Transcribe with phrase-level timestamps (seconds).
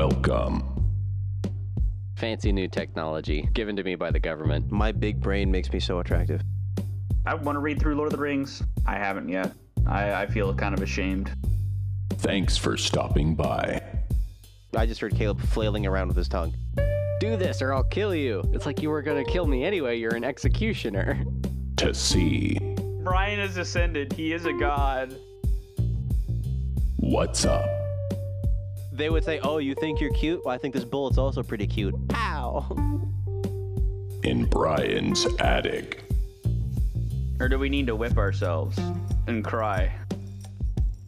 [0.00, 0.64] Welcome.
[2.16, 4.70] Fancy new technology given to me by the government.
[4.70, 6.40] My big brain makes me so attractive.
[7.26, 8.62] I want to read through Lord of the Rings.
[8.86, 9.52] I haven't yet.
[9.86, 11.30] I, I feel kind of ashamed.
[12.14, 13.82] Thanks for stopping by.
[14.74, 16.54] I just heard Caleb flailing around with his tongue.
[17.20, 18.42] Do this or I'll kill you.
[18.54, 19.98] It's like you were gonna kill me anyway.
[19.98, 21.22] You're an executioner.
[21.76, 22.56] To see
[23.02, 24.14] Brian has ascended.
[24.14, 25.14] He is a god.
[26.96, 27.79] what's up.
[29.00, 30.44] They would say, "Oh, you think you're cute?
[30.44, 32.66] Well, I think this bullet's also pretty cute." Pow!
[34.22, 36.04] in Brian's attic.
[37.40, 38.78] Or do we need to whip ourselves
[39.26, 39.90] and cry?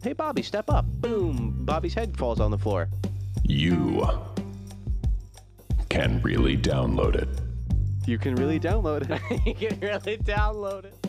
[0.01, 0.85] Hey, Bobby, step up!
[1.01, 1.53] Boom!
[1.65, 2.89] Bobby's head falls on the floor.
[3.43, 4.07] You
[5.89, 7.29] can really download it.
[8.07, 9.45] You can really download it.
[9.61, 11.07] you can really download it.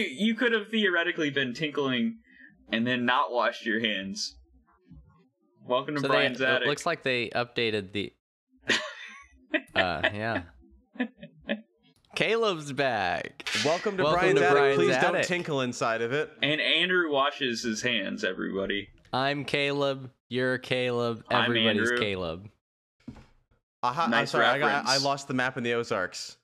[0.00, 2.18] You, you could have theoretically been tinkling
[2.72, 4.36] and then not washed your hands.
[5.66, 6.68] Welcome to So they, Brian's it attic.
[6.68, 8.12] looks like they updated the.
[9.74, 10.42] uh, yeah.
[12.16, 13.46] Caleb's back.
[13.62, 14.58] Welcome to Welcome Brian's to attic.
[14.58, 16.30] Brian's Please don't tinkle inside of it.
[16.42, 18.24] and Andrew washes his hands.
[18.24, 18.88] Everybody.
[19.12, 20.10] I'm Caleb.
[20.30, 21.24] You're Caleb.
[21.28, 21.98] I'm Everybody's Andrew.
[21.98, 22.48] Caleb.
[23.82, 24.90] Aha, I'm Nice sorry, I, got, reference.
[24.90, 26.36] I lost the map in the Ozarks.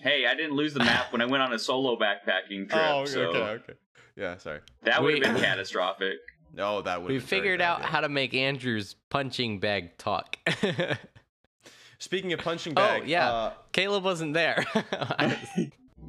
[0.00, 2.82] Hey, I didn't lose the map when I went on a solo backpacking trip.
[2.82, 3.74] Oh, so okay.
[4.16, 4.60] Yeah, sorry.
[4.82, 6.18] that would have been catastrophic.
[6.54, 7.10] No, that would.
[7.10, 10.36] We figured out how to make Andrew's punching bag talk.
[11.98, 14.64] Speaking of punching bag, oh bag, yeah, uh, Caleb wasn't there.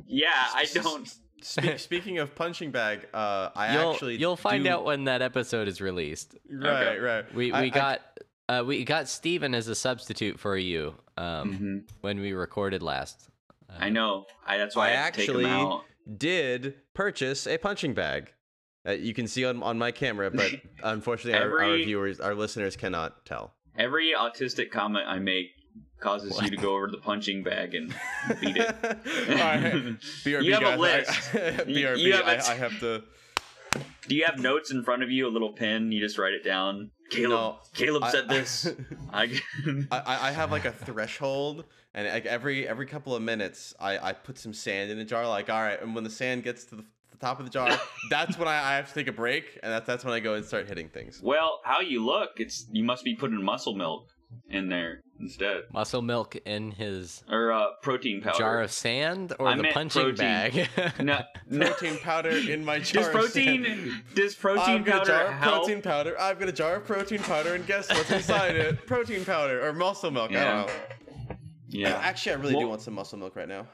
[0.08, 1.08] Yeah, I don't.
[1.42, 5.22] spe- speaking of punching bag, uh, I you'll actually you'll find do- out when that
[5.22, 6.36] episode is released.
[6.50, 7.00] Right, Okay.
[7.00, 7.34] right.
[7.34, 8.02] We we I- got
[8.50, 11.92] uh, we got Steven as a substitute for you um, Mhm.
[12.02, 13.30] when we recorded last.
[13.80, 14.26] I know.
[14.46, 15.80] I, that's why I I, actually
[16.18, 18.32] did purchase a punching bag.
[18.88, 20.52] Uh, you can see on, on my camera, but
[20.84, 23.54] unfortunately, our, our viewers, our listeners cannot tell.
[23.78, 25.48] Every autistic comment I make
[26.00, 27.90] causes you to go over to the punching bag and
[28.42, 28.68] beat it.
[28.84, 29.98] BRB,
[30.44, 31.10] You have a guys, list.
[31.34, 33.04] I, BRB, you have a I- I have to.
[34.08, 35.28] Do you have notes in front of you?
[35.28, 35.92] A little pen?
[35.92, 36.92] You just write it down.
[37.14, 37.30] Caleb.
[37.30, 38.68] No, Caleb I- said this.
[39.14, 39.40] I,
[39.92, 43.98] I, I I have like a threshold, and like every every couple of minutes, I,
[44.10, 45.28] I put some sand in a jar.
[45.28, 47.70] Like, all right, and when the sand gets to the, the top of the jar,
[48.10, 50.34] that's when I, I have to take a break, and that's that's when I go
[50.36, 51.22] and start hitting things.
[51.24, 52.32] well, how you look?
[52.38, 54.08] It's you must be putting muscle milk
[54.50, 58.38] in there instead, muscle milk in his or uh, protein powder.
[58.38, 60.16] jar of sand or I the punching protein.
[60.18, 60.70] bag.
[61.00, 61.66] no, no.
[61.68, 63.04] Protein powder in my jar.
[63.04, 63.64] Does of protein?
[63.66, 63.92] sand.
[64.16, 65.56] Does protein I've got a powder jar of help?
[65.66, 66.20] protein powder.
[66.20, 68.86] I've got a jar of protein powder, and guess what's inside it?
[68.88, 70.32] Protein powder or muscle milk.
[70.32, 70.44] I Yeah.
[70.56, 70.74] don't know.
[71.70, 73.66] Yeah, Actually, I really do want some muscle milk right now.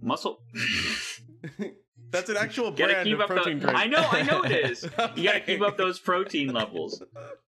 [0.00, 0.40] muscle.
[2.10, 3.66] That's an actual Gotta brand keep of up protein the.
[3.66, 3.78] drink.
[3.78, 4.82] I know, I know it is.
[5.16, 7.02] You gotta keep up those protein levels.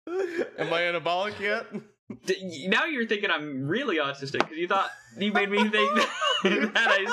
[0.08, 1.66] Am I anabolic yet?
[2.26, 5.96] D- Now you're thinking I'm really autistic because you thought you made me think
[6.44, 7.06] that I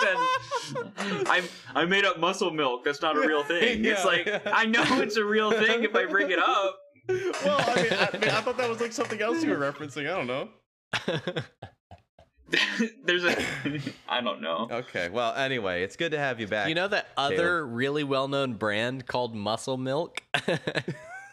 [0.73, 1.43] said I
[1.75, 2.85] I made up muscle milk.
[2.85, 3.85] That's not a real thing.
[3.85, 4.41] it's like yeah.
[4.47, 6.79] I know it's a real thing if I bring it up.
[7.09, 7.19] Well,
[7.67, 10.11] I mean, I, I mean, I thought that was like something else you were referencing.
[10.11, 10.49] I don't know.
[13.05, 13.37] There's a
[14.09, 14.69] I don't know.
[14.71, 15.09] Okay.
[15.09, 16.69] Well, anyway, it's good to have you back.
[16.69, 20.23] you know that other really well-known brand called Muscle Milk?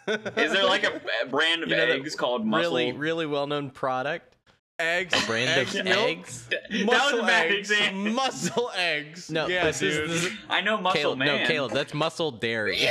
[0.08, 2.72] Is there like a brand of You know eggs called muscle?
[2.72, 4.37] really really well-known product?
[4.80, 6.08] Eggs, A brand eggs, of milk?
[6.10, 6.48] eggs?
[6.50, 9.30] that was muscle a bad eggs, muscle eggs.
[9.32, 11.42] No, yeah, this is- this is- I know muscle Caleb, man.
[11.42, 12.88] no, Caleb, that's muscle dairy.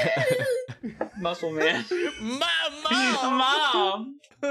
[1.20, 1.84] muscle man.
[2.20, 2.48] My
[3.72, 4.20] Mom.
[4.42, 4.50] You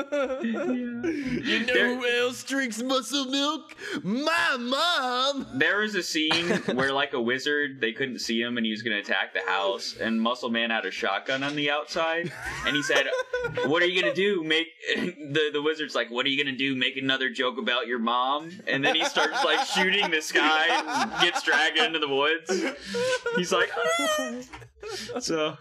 [0.51, 3.75] know There- who else drinks muscle milk?
[4.03, 5.47] My mom.
[5.59, 8.81] There was a scene where, like a wizard, they couldn't see him, and he was
[8.81, 9.95] going to attack the house.
[9.99, 12.31] And Muscle Man had a shotgun on the outside,
[12.65, 13.05] and he said,
[13.65, 14.43] "What are you going to do?
[14.43, 16.75] Make the the wizard's like, what are you going to do?
[16.75, 21.11] Make another joke about your mom?" And then he starts like shooting this guy, and
[21.21, 22.49] gets dragged into the woods.
[23.35, 23.69] He's like,
[25.19, 25.57] so.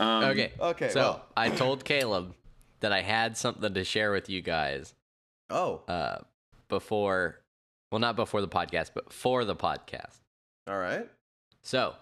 [0.00, 0.52] Um, okay.
[0.60, 0.88] Okay.
[0.90, 1.24] So well.
[1.36, 2.34] I told Caleb
[2.80, 4.92] that I had something to share with you guys
[5.50, 5.82] Oh.
[5.88, 6.18] uh,
[6.68, 7.40] before,
[7.92, 10.18] well, not before the podcast, but for the podcast.
[10.66, 11.08] All right.
[11.62, 11.94] So,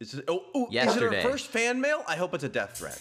[0.00, 1.22] Is it, oh, oh, is it Yesterday.
[1.24, 2.04] our first fan mail?
[2.06, 3.00] I hope it's a death threat.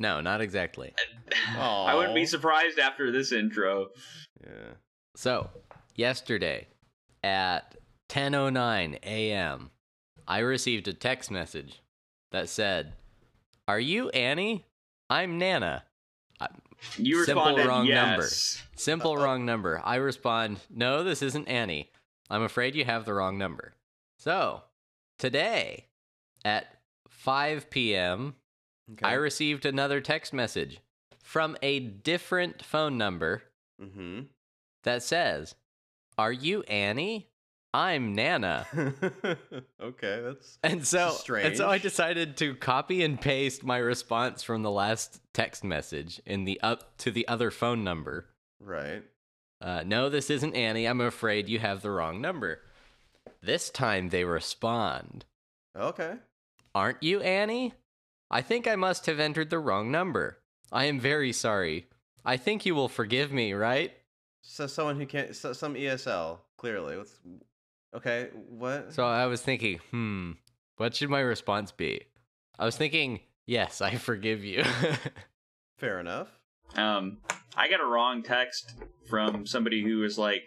[0.00, 0.94] No, not exactly.
[1.56, 3.88] I wouldn't be surprised after this intro.
[4.42, 4.72] Yeah.
[5.14, 5.50] So,
[5.94, 6.68] yesterday
[7.22, 7.76] at
[8.08, 9.70] 10:09 a.m.,
[10.26, 11.82] I received a text message
[12.32, 12.94] that said,
[13.68, 14.64] "Are you Annie?
[15.10, 15.84] I'm Nana."
[16.40, 16.46] Uh,
[16.96, 18.22] you Simple responded wrong number.
[18.22, 18.62] yes.
[18.76, 19.82] Simple wrong number.
[19.84, 21.90] I respond, "No, this isn't Annie.
[22.30, 23.74] I'm afraid you have the wrong number."
[24.18, 24.62] So,
[25.18, 25.88] today
[26.42, 26.74] at
[27.08, 28.36] 5 p.m.,
[28.92, 29.06] Okay.
[29.06, 30.80] I received another text message
[31.22, 33.42] from a different phone number
[33.80, 34.22] mm-hmm.
[34.82, 35.54] that says,
[36.18, 37.28] Are you Annie?
[37.72, 38.66] I'm Nana.
[39.80, 44.62] okay, that's And so, and so I decided to copy and paste my response from
[44.62, 48.26] the last text message in the up to the other phone number.
[48.60, 49.04] right.
[49.62, 50.86] Uh, no, this isn't Annie.
[50.86, 52.62] I'm afraid you have the wrong number.
[53.42, 55.26] This time they respond,
[55.76, 56.14] Okay.
[56.74, 57.74] Aren't you Annie?
[58.30, 60.38] I think I must have entered the wrong number.
[60.70, 61.86] I am very sorry.
[62.24, 63.92] I think you will forgive me, right?
[64.42, 66.96] So someone who can't, so, some ESL clearly.
[66.96, 67.18] What's
[67.94, 68.28] okay?
[68.48, 68.92] What?
[68.92, 70.32] So I was thinking, hmm,
[70.76, 72.02] what should my response be?
[72.58, 74.64] I was thinking, yes, I forgive you.
[75.78, 76.28] fair enough.
[76.76, 77.18] Um,
[77.56, 78.74] I got a wrong text
[79.08, 80.46] from somebody who was like,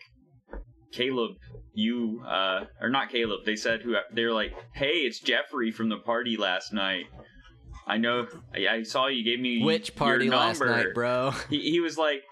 [0.93, 1.31] Caleb,
[1.73, 3.41] you, uh, or not Caleb.
[3.45, 7.07] They said who they were like, hey, it's Jeffrey from the party last night.
[7.87, 8.27] I know.
[8.55, 11.31] I, I saw you gave me Which your party last number." night, bro?
[11.49, 12.23] He he was like,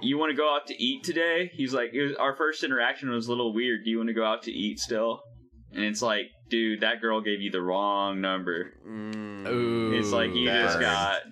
[0.00, 1.50] you want to go out to eat today?
[1.54, 3.84] He's like, it was, our first interaction was a little weird.
[3.84, 5.20] Do you want to go out to eat still?
[5.72, 8.72] And it's like, dude, that girl gave you the wrong number.
[8.86, 11.22] Mm, Ooh, It's like you just got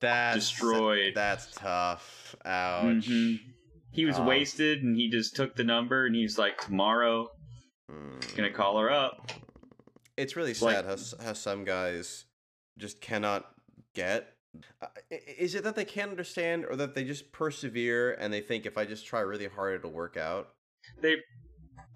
[0.00, 1.12] that's destroyed.
[1.14, 2.34] That's tough.
[2.44, 3.08] Ouch.
[3.08, 3.38] Mhm.
[3.92, 4.24] He was Oh.
[4.24, 7.28] wasted, and he just took the number, and he's like, "Tomorrow,
[7.90, 8.36] Mm.
[8.36, 9.30] gonna call her up."
[10.16, 12.24] It's really Like- sad how how some guys
[12.78, 13.50] just cannot
[13.94, 14.34] get.
[14.80, 18.32] Uh, i- i- Is it that they can't understand, or that they just persevere and
[18.32, 20.54] they think if I just try really hard, it'll work out?
[21.00, 21.16] They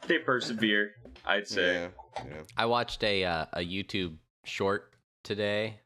[0.06, 0.94] they persevere.
[1.24, 1.90] I'd say.
[2.16, 2.24] Yeah.
[2.28, 2.42] yeah.
[2.56, 4.94] I watched a uh, a YouTube short
[5.24, 5.80] today.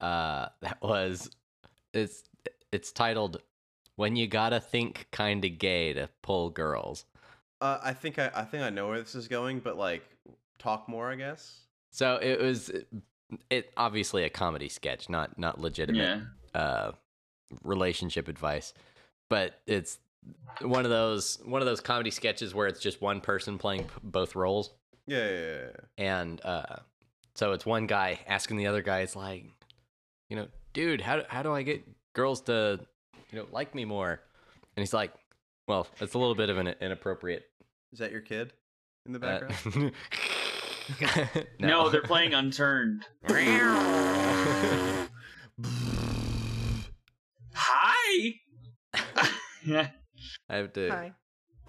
[0.00, 1.30] Uh, that was
[1.92, 2.24] it's
[2.72, 3.42] it's titled
[3.96, 7.04] "When You Gotta Think Kinda Gay to Pull Girls."
[7.60, 10.02] Uh, I think I, I think I know where this is going, but like,
[10.58, 11.60] talk more, I guess.
[11.92, 12.70] So it was
[13.50, 16.22] it obviously a comedy sketch, not not legitimate
[16.54, 16.60] Yeah.
[16.60, 16.92] uh,
[17.62, 18.74] relationship advice,
[19.30, 19.98] but it's
[20.62, 23.90] one of those one of those comedy sketches where it's just one person playing p-
[24.02, 24.72] both roles.
[25.06, 26.76] Yeah, yeah, yeah, and uh,
[27.34, 29.44] so it's one guy asking the other guy, it's like,
[30.30, 31.82] you know, dude, how do, how do I get
[32.14, 32.80] girls to,
[33.30, 34.12] you know, like me more?
[34.76, 35.12] And he's like,
[35.68, 37.44] well, it's a little bit of an inappropriate.
[37.92, 38.54] Is that your kid
[39.04, 39.50] in the uh,
[41.00, 41.46] background?
[41.60, 41.88] No.
[41.88, 43.06] they're playing Unturned.
[47.54, 48.34] Hi.
[49.74, 51.12] I have to.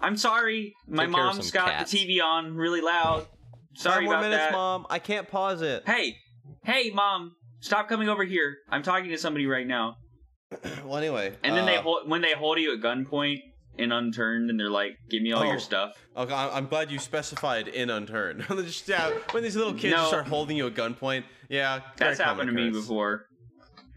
[0.00, 0.74] I'm sorry.
[0.86, 1.90] My Take care of got cats.
[1.92, 3.26] the TV on really loud.
[3.74, 4.52] Sorry Five more about minutes, that.
[4.52, 4.86] mom.
[4.88, 5.82] I can't pause it.
[5.86, 6.16] Hey,
[6.64, 8.56] hey, mom, stop coming over here.
[8.70, 9.96] I'm talking to somebody right now.
[10.84, 11.34] well, anyway.
[11.42, 13.40] And then they uh, hold when they hold you at gunpoint
[13.78, 15.50] in Unturned, and they're like, "Give me all Oh.
[15.50, 18.44] your stuff." Okay, I- I'm glad you specified in unturned.
[18.48, 20.06] Just, yeah, when these little kids No.
[20.06, 23.26] start holding you at gunpoint, yeah, That's happened to common me before.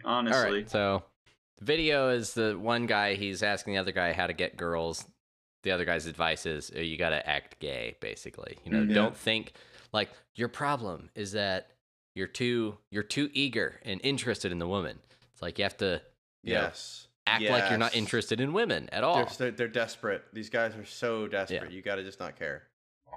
[0.06, 1.04] Honestly, right, so
[1.58, 3.16] the video is the one guy.
[3.16, 5.06] He's asking the other guy how to get girls.
[5.64, 8.58] The other guy's advice is uh, you got to act gay, basically.
[8.64, 8.82] You know.
[8.84, 8.94] Yeah.
[8.96, 9.54] don't think
[9.92, 11.72] like your problem is that
[12.16, 15.00] you're too you're too eager and interested in the woman.
[15.34, 16.02] It's like you have to
[16.44, 16.62] you know,
[17.40, 17.52] Yes.
[17.52, 19.16] act like you're not interested in women at all.
[19.16, 20.24] They're, they're, they're desperate.
[20.34, 21.72] These guys are so desperate.
[21.72, 22.64] You got to just not care.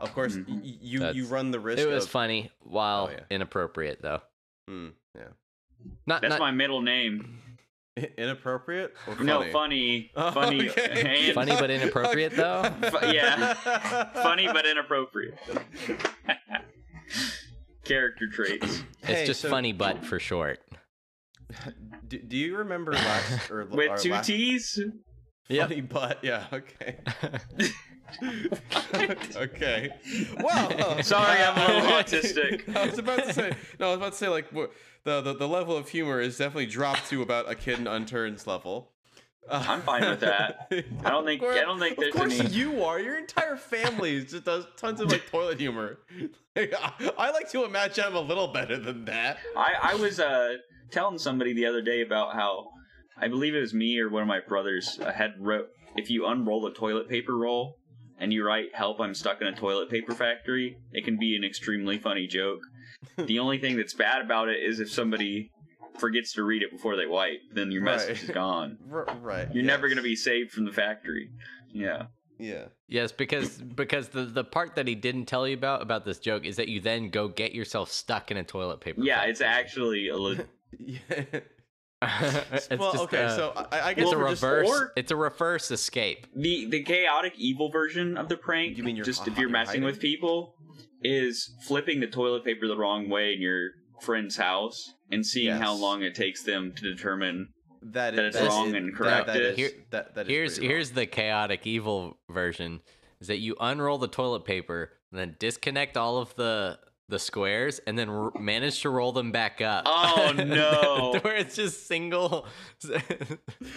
[0.00, 0.48] Of course, Mhm.
[0.48, 1.80] y- y- you you run the risk.
[1.82, 3.20] it was of, funny while Oh, yeah.
[3.30, 4.22] inappropriate though.
[4.68, 5.24] Hmm, yeah.
[6.06, 7.38] Not that's not my middle name.
[8.16, 9.26] Inappropriate or funny?
[9.26, 11.26] No, funny, Oh, funny, okay.
[11.26, 12.62] and- funny but inappropriate though.
[12.90, 13.52] Fu- yeah.
[14.22, 15.38] funny but inappropriate.
[17.84, 18.64] Character traits.
[19.02, 20.60] It's Hey, just so- funny but for short.
[22.12, 24.78] Do, do you remember last or With two last, T's?
[25.48, 25.68] Yep.
[25.70, 26.18] Funny butt.
[26.22, 26.44] Yeah.
[26.52, 26.98] Okay.
[29.36, 29.88] okay.
[30.42, 32.76] Well, Sorry, I'm a little autistic.
[32.76, 33.52] I was about to say.
[33.80, 34.68] No, I was about to say like the
[35.22, 38.90] the, the level of humor is definitely dropped to about a kid in Unturned's level.
[39.48, 40.70] Uh, I'm fine with that.
[41.02, 43.00] I don't think- course- I don't think there's Of course any- you are.
[43.00, 45.98] Your entire family just does tons of like toilet humor.
[46.54, 49.38] Like, I, I like to imagine I'm a little better than that.
[49.56, 50.58] I, I was uh,
[50.92, 52.68] telling somebody the other day about how
[53.18, 56.26] I believe it was me or one of my brothers uh, had wrote if you
[56.26, 57.76] unroll a toilet paper roll
[58.18, 59.00] and you write "Help!
[59.00, 62.60] I'm stuck in a toilet paper factory," it can be an extremely funny joke.
[63.16, 65.50] the only thing that's bad about it is if somebody
[65.98, 68.28] forgets to read it before they wipe, then your message Right.
[68.28, 68.78] is gone.
[68.92, 69.48] R- right.
[69.52, 71.30] You're never gonna be saved from the factory.
[71.72, 72.04] Yeah.
[72.38, 72.66] Yeah.
[72.88, 76.44] Yes, because because the the part that he didn't tell you about about this joke
[76.44, 79.02] is that you then go get yourself stuck in a toilet paper.
[79.02, 80.36] Yeah, it's actually a le-
[80.78, 81.00] Yeah.
[82.52, 83.24] it's well, just, okay.
[83.24, 84.68] uh, so I, I guess it's a we're just- reverse.
[84.68, 86.26] or- it's a reverse escape.
[86.34, 88.76] the the chaotic evil version of the prank.
[88.76, 90.54] You mean you're just if you're you're messing with people
[91.04, 95.72] is flipping the toilet paper the wrong way in you're friend's house and seeing how
[95.74, 97.48] long it takes them to determine
[97.82, 99.42] That, That it's that wrong is- and that- correct that it.
[99.42, 102.80] is- Here- that- that is here's here's the chaotic evil version
[103.20, 106.78] is that you unroll the toilet paper and then disconnect all of the
[107.12, 109.84] the squares and then r- manage to roll them back up.
[109.86, 111.18] Oh, no.
[111.22, 112.46] Where it's just single.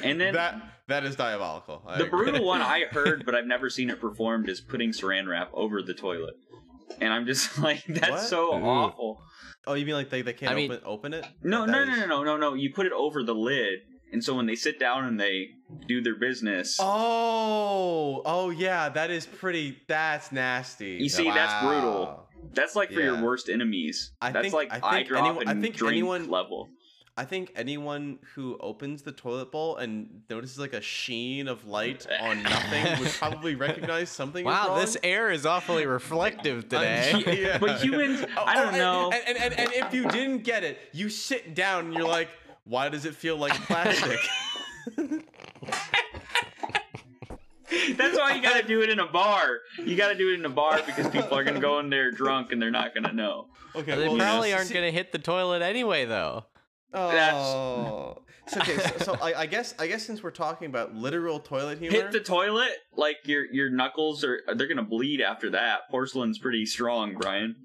[0.04, 1.84] and then that that is diabolical.
[1.86, 2.32] I the agree.
[2.32, 5.82] brutal one I heard, but I've never seen it performed, is putting saran wrap over
[5.84, 6.36] the toilet.
[7.02, 8.20] And I'm just like, that's What?
[8.22, 8.64] so Ooh.
[8.66, 9.22] awful.
[9.68, 11.26] Oh, you mean like they, they can't I mean- open open it?
[11.44, 12.54] No, That no, no, no, no, no, no.
[12.54, 13.80] You put it over the lid,
[14.14, 15.50] and so when they sit down and they
[15.88, 19.78] do their business, Oh, oh yeah, that is pretty.
[19.88, 20.92] That's nasty.
[21.02, 22.25] You see, that's brutal.
[22.46, 22.52] Wow.
[22.54, 24.12] that's like for your worst enemies.
[24.22, 26.70] I that's think- like I eye think drop anyone- I and think drink anyone- level.
[27.18, 32.06] I think anyone who opens the toilet bowl and notices like a sheen of light
[32.22, 34.44] on nothing would probably recognize something.
[34.44, 37.24] wow, this air is awfully reflective today.
[37.42, 37.58] Yeah.
[37.58, 39.12] But humans, oh, I don't and- know.
[39.14, 42.28] And, and, and, and if you didn't get it, you sit down and you're like,
[42.66, 44.20] why does it feel like plastic?
[47.96, 49.60] That's why you got to do it in a bar.
[49.84, 52.12] You got to do it in a bar because people are gonna go in there
[52.12, 53.48] drunk and they're not gonna know.
[53.76, 56.46] okay, they well, probably s- aren't going to hit the toilet anyway, though.
[56.94, 58.18] Oh,
[58.48, 58.78] so, okay.
[58.78, 62.12] So, so I, I guess I guess since we're talking about literal toilet humor, Hit
[62.12, 65.90] the toilet, like your your knuckles are they're gonna bleed after that.
[65.90, 67.56] Porcelain's pretty strong, Brian.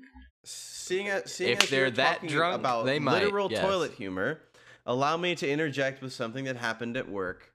[0.44, 3.60] seeing as seeing If as they're that drunk, about they might, literal yes.
[3.60, 4.40] toilet humor,
[4.86, 7.50] allow me to interject with something that happened at work.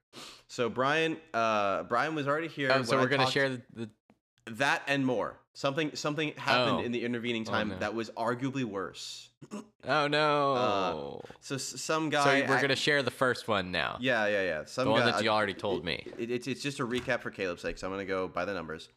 [0.48, 2.72] So Brian, uh, Brian was already here.
[2.74, 3.90] Oh, so we're going to share the, the
[4.52, 5.38] that and more.
[5.54, 6.84] Something something happened Oh.
[6.84, 7.78] in the intervening Oh, time no.
[7.80, 9.30] that was arguably worse.
[9.88, 11.22] Oh no.
[11.40, 12.42] So s- some guy.
[12.42, 13.98] so we're going to share the first one now.
[14.02, 14.66] Yeah, yeah, yeah.
[14.66, 16.06] Some the one guy, that you already told me.
[16.18, 18.54] It, it's it's just a recap for Caleb's sake, so I'm gonna go by the
[18.54, 18.90] numbers.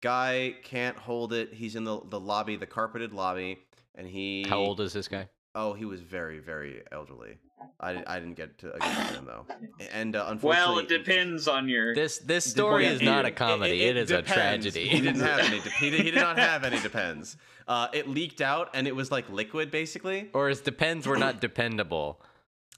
[0.00, 1.52] Guy can't hold it.
[1.52, 3.58] He's in the the lobby, the carpeted lobby,
[3.94, 4.44] and he.
[4.48, 5.28] How old is this guy?
[5.54, 7.36] Oh, he was very very elderly.
[7.80, 9.46] I, I didn't get to, get to him though,
[9.92, 10.48] and uh, unfortunately.
[10.74, 11.94] Well, it depends on your.
[11.94, 13.82] This this story Well, is not a comedy.
[13.82, 14.88] it- it it is a tragedy.
[14.88, 15.58] He didn't have any.
[15.78, 17.36] He did, he did not have any depends.
[17.68, 20.28] Uh, it leaked out, and it was like liquid, basically.
[20.32, 22.20] or as depends were not dependable.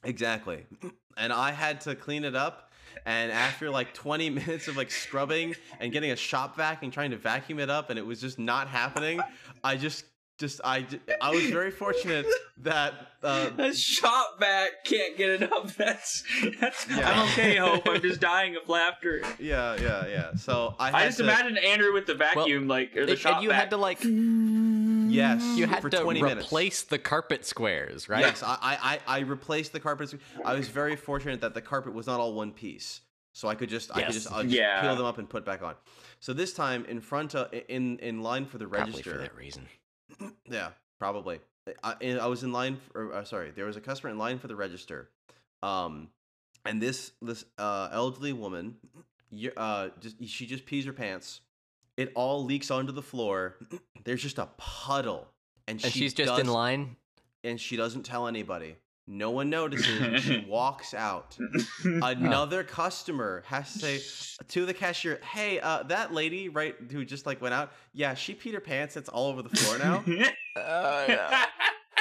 [0.05, 0.65] Exactly.
[1.21, 2.71] And I had to clean it up.
[3.05, 7.11] And after like 20 minutes of like scrubbing and getting a shop vac and trying
[7.11, 9.21] to vacuum it up, and it was just not happening,
[9.65, 10.05] I just,
[10.38, 10.87] just, I
[11.21, 12.26] I was very fortunate
[12.59, 15.73] that, uh, a shop back can't get it up.
[15.76, 16.23] That's
[16.61, 16.87] that's.
[16.88, 17.11] Yeah.
[17.11, 17.88] I'm okay, Hope.
[17.88, 19.23] I'm just dying of laughter.
[19.40, 20.35] yeah, yeah, yeah.
[20.37, 23.35] So I, I just to, imagine Andrew with the vacuum, like or the And- shop
[23.35, 23.59] and you vac.
[23.61, 26.47] had to like yes, you had for to 20 minutes.
[26.47, 28.21] replace the carpet squares, right?
[28.21, 30.14] Yes, I, I, I I replaced the carpets.
[30.45, 33.00] I was very fortunate that the carpet was not all one piece,
[33.33, 34.80] so I could just I could just, uh, just Yeah.
[34.83, 35.75] peel them up and put back on.
[36.21, 39.12] So this time in front of in in line for the Probably register.
[39.12, 39.66] for that reason.
[40.51, 41.41] Yeah, probably.
[41.83, 42.79] I, I was in line.
[42.93, 45.11] For, uh, sorry, there was a customer in line for the register,
[45.63, 46.09] um,
[46.65, 48.77] and this this uh, elderly woman,
[49.57, 51.41] uh, just she just pees her pants.
[51.97, 53.57] It all leaks onto the floor.
[54.05, 55.29] There's just a puddle,
[55.67, 56.97] and, And she she's just in line.
[57.45, 58.77] and she doesn't tell anybody.
[59.11, 60.23] No one notices.
[60.23, 61.38] she walks out.
[61.85, 67.25] Another customer has to say to the cashier, "Hey, uh, that lady, right, who just
[67.25, 68.99] like went out, yeah, she peed her pants.
[68.99, 70.05] It's all over the floor now."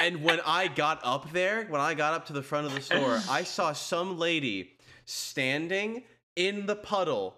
[0.00, 2.80] And when I got up there, when I got up to the front of the
[2.80, 4.74] store, I saw some lady
[5.06, 6.04] standing
[6.36, 7.34] in the puddle.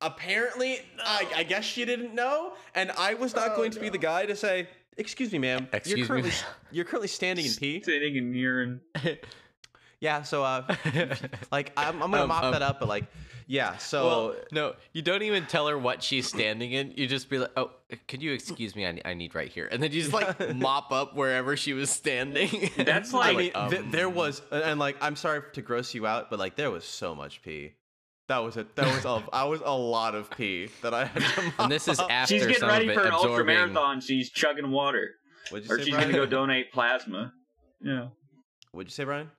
[0.00, 3.98] Apparently, I, I guess she didn't know, and I was not going to be the
[3.98, 7.52] guy to say, "Excuse me, ma'am, Excuse you're me, currently ma'am." you're currently standing in
[7.54, 8.80] pee." Sitting in urine.
[10.00, 10.62] Yeah, so uh,
[11.50, 13.06] like I'm, I'm gonna Um, mop um, that up, but like,
[13.48, 16.92] yeah, so well, no, you don't even tell her what she's standing in.
[16.94, 17.72] You just be like, "Oh,
[18.06, 18.86] could you excuse me?
[18.86, 21.72] I need, I need right here," and then you just like mop up wherever she
[21.72, 22.70] was standing.
[22.76, 25.92] That's like, I mean, um, th- there was, and- and like, I'm sorry to gross
[25.94, 27.72] you out, but like, there was so much pee.
[28.28, 28.74] That was it.
[28.76, 31.72] that was a I was a lot of pee that I had to mop and
[31.72, 32.10] this is up.
[32.10, 34.00] after She's getting some ready of for an ultra marathon.
[34.00, 35.12] She's chugging water,
[35.50, 36.10] What'd you or say, she's Brian?
[36.10, 37.32] gonna go donate plasma.
[37.80, 38.08] Yeah.
[38.72, 39.30] What'd you say, Brian?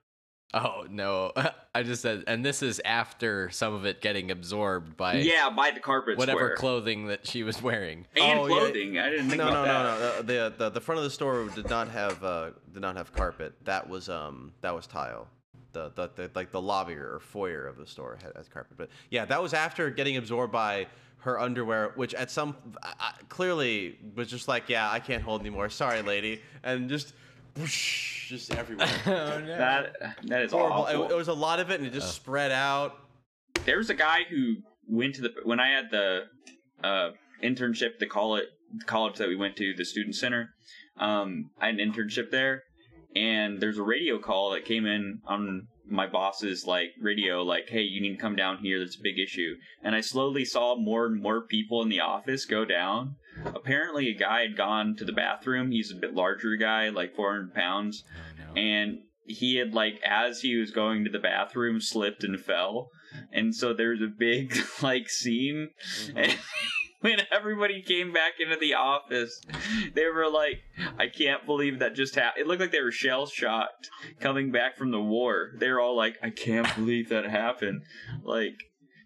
[0.52, 1.30] Oh no,
[1.76, 5.70] I just said, and this is after some of it getting absorbed by Yeah, by
[5.70, 6.56] the carpet whatever square.
[6.56, 8.06] clothing that she was wearing.
[8.16, 8.54] and Oh, yeah.
[8.58, 8.98] clothing.
[8.98, 10.00] I didn't think No, no, about no, that.
[10.00, 10.18] no.
[10.18, 13.12] uh, The, the the front of the store did not have uh did not have
[13.12, 13.54] carpet.
[13.66, 15.28] That was um that was tile.
[15.72, 18.76] The, the, the like the lobby or foyer of the store had, had carpet.
[18.76, 20.86] But yeah, that was after getting absorbed by
[21.18, 25.40] her underwear, which at some I, I- clearly was just like, yeah, I can't hold
[25.42, 25.68] anymore.
[25.68, 27.12] Sorry, lady, and just
[27.56, 28.88] whoosh, just everywhere.
[29.06, 29.46] oh no.
[29.58, 30.82] That that is Horrible.
[30.82, 31.04] awful.
[31.06, 32.96] It, it was a lot of it, and it just spread out.
[33.64, 34.56] there was a guy who
[34.88, 36.24] went to the when I had the
[36.82, 37.10] uh,
[37.42, 38.44] internship, the college
[38.76, 40.50] the college that we went to, the student center.
[40.98, 42.62] Um, I had an internship there,
[43.14, 47.82] and there's a radio call that came in on my boss's like radio like hey
[47.82, 48.78] you need to come down here.
[48.78, 49.56] There's a big issue.
[49.82, 53.16] And i slowly saw more and more people in the office go down.
[53.44, 55.70] Apparently a guy had gone to the bathroom.
[55.70, 58.04] He's a bit larger guy like 400 pounds.
[58.08, 58.60] Oh, no.
[58.60, 62.90] and he had like as he was going to the bathroom slipped and fell.
[63.32, 65.70] And so there's a big like scene.
[66.04, 66.18] Mm-hmm.
[66.18, 66.38] And
[67.10, 69.40] when everybody came back into the office
[69.94, 70.60] they were like
[70.98, 73.88] i can't believe that just happened it looked like they were shell shocked
[74.20, 77.82] coming back from the war they were all like i can't believe that happened
[78.22, 78.54] like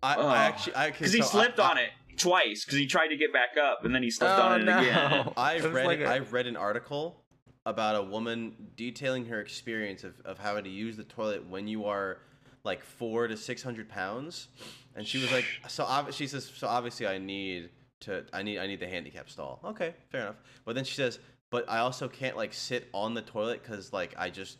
[0.03, 0.27] I, Oh.
[0.27, 3.57] I actually I because he slipped on it twice because he tried to get back
[3.63, 4.79] up and then he slipped Oh, on it no.
[4.79, 7.23] again I read like a- I read an article
[7.67, 11.87] about a woman detailing her experience of, of having to use the toilet when you
[11.87, 12.19] are
[12.65, 14.49] like four to six hundred pounds,
[14.95, 17.71] and she was like, so ob- she says, so obviously I need
[18.05, 19.61] to I need I need the handicap stall.
[19.65, 20.37] Okay, fair enough.
[20.65, 21.19] But then she says,
[21.51, 24.59] but I also can't like sit on the toilet because like I just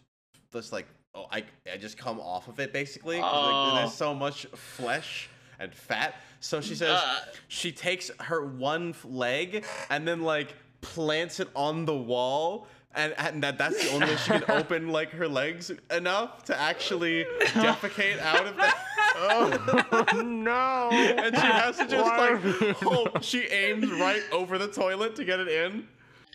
[0.53, 3.21] just like oh I I just come off of it basically.
[3.23, 3.71] Oh.
[3.73, 6.17] like, there's so much flesh and fat.
[6.41, 7.21] So she says Uh.
[7.49, 12.67] she takes her one leg and then like plants it on the wall.
[12.97, 16.57] And, and that that's the only way she can open like her legs enough to
[16.61, 18.79] actually defecate out of that.
[19.17, 20.91] Oh no!
[20.93, 25.41] And she has to just like hope she aims right over the toilet to get
[25.41, 25.87] it in.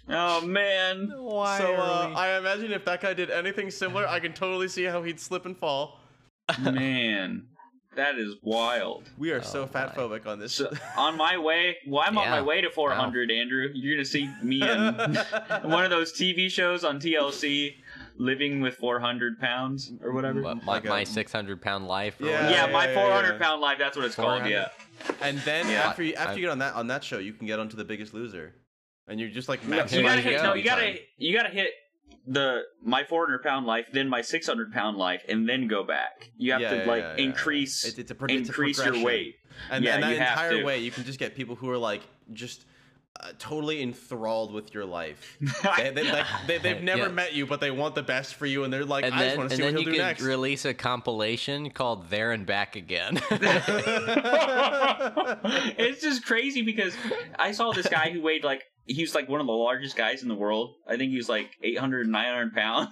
[0.09, 4.33] oh man Why so uh, I imagine if that guy did anything similar, I can
[4.33, 5.99] totally see how he'd slip and fall.
[6.61, 7.45] man
[7.95, 10.53] that is wild We are so Oh, fat phobic on this.
[10.53, 13.67] So on my way, well, I'm on my way to 400, Andrew.
[13.73, 14.93] You're gonna see me in
[15.69, 17.75] one of those TV shows on TLC,
[18.19, 20.41] living with 400 pounds or whatever.
[20.41, 22.19] What, my, Like a- my 600 pound life.
[22.21, 22.45] Or Yeah.
[22.45, 22.67] whatever?
[22.67, 23.39] yeah, my 400 yeah.
[23.39, 23.77] pound life.
[23.79, 24.45] That's what it's called.
[24.45, 24.67] Yeah.
[25.21, 25.87] And then Yeah.
[25.89, 27.75] after you after I- you get on that on that show, you can get onto
[27.77, 28.53] The Biggest Loser,
[29.07, 30.37] and you're just like No, you gotta you hit.
[30.37, 30.43] go.
[30.43, 30.99] No, you gotta.
[31.17, 31.71] You gotta hit
[32.27, 36.29] the my 400 pound life, then my 600 pound life, and then go back.
[36.37, 37.23] You have Yeah, to yeah, like yeah, yeah.
[37.23, 39.35] increase It's- it's a pro- it's a increase your weight.
[39.71, 42.01] And, Yeah, and that entire way, you can just get people who are like
[42.33, 42.65] just
[43.21, 45.37] uh, totally enthralled with your life.
[45.77, 47.07] they, they, like, they, they've never Yeah.
[47.09, 49.37] met you, but they want the best for you, and they're like, And I just
[49.37, 50.21] want to see what he'll you do could next.
[50.21, 53.19] release a compilation called There and Back Again.
[55.77, 56.93] it's just crazy because
[57.37, 60.23] I saw this guy who weighed like he was like one of the largest guys
[60.23, 60.75] in the world.
[60.87, 62.89] I think he was like 800, 900 pounds.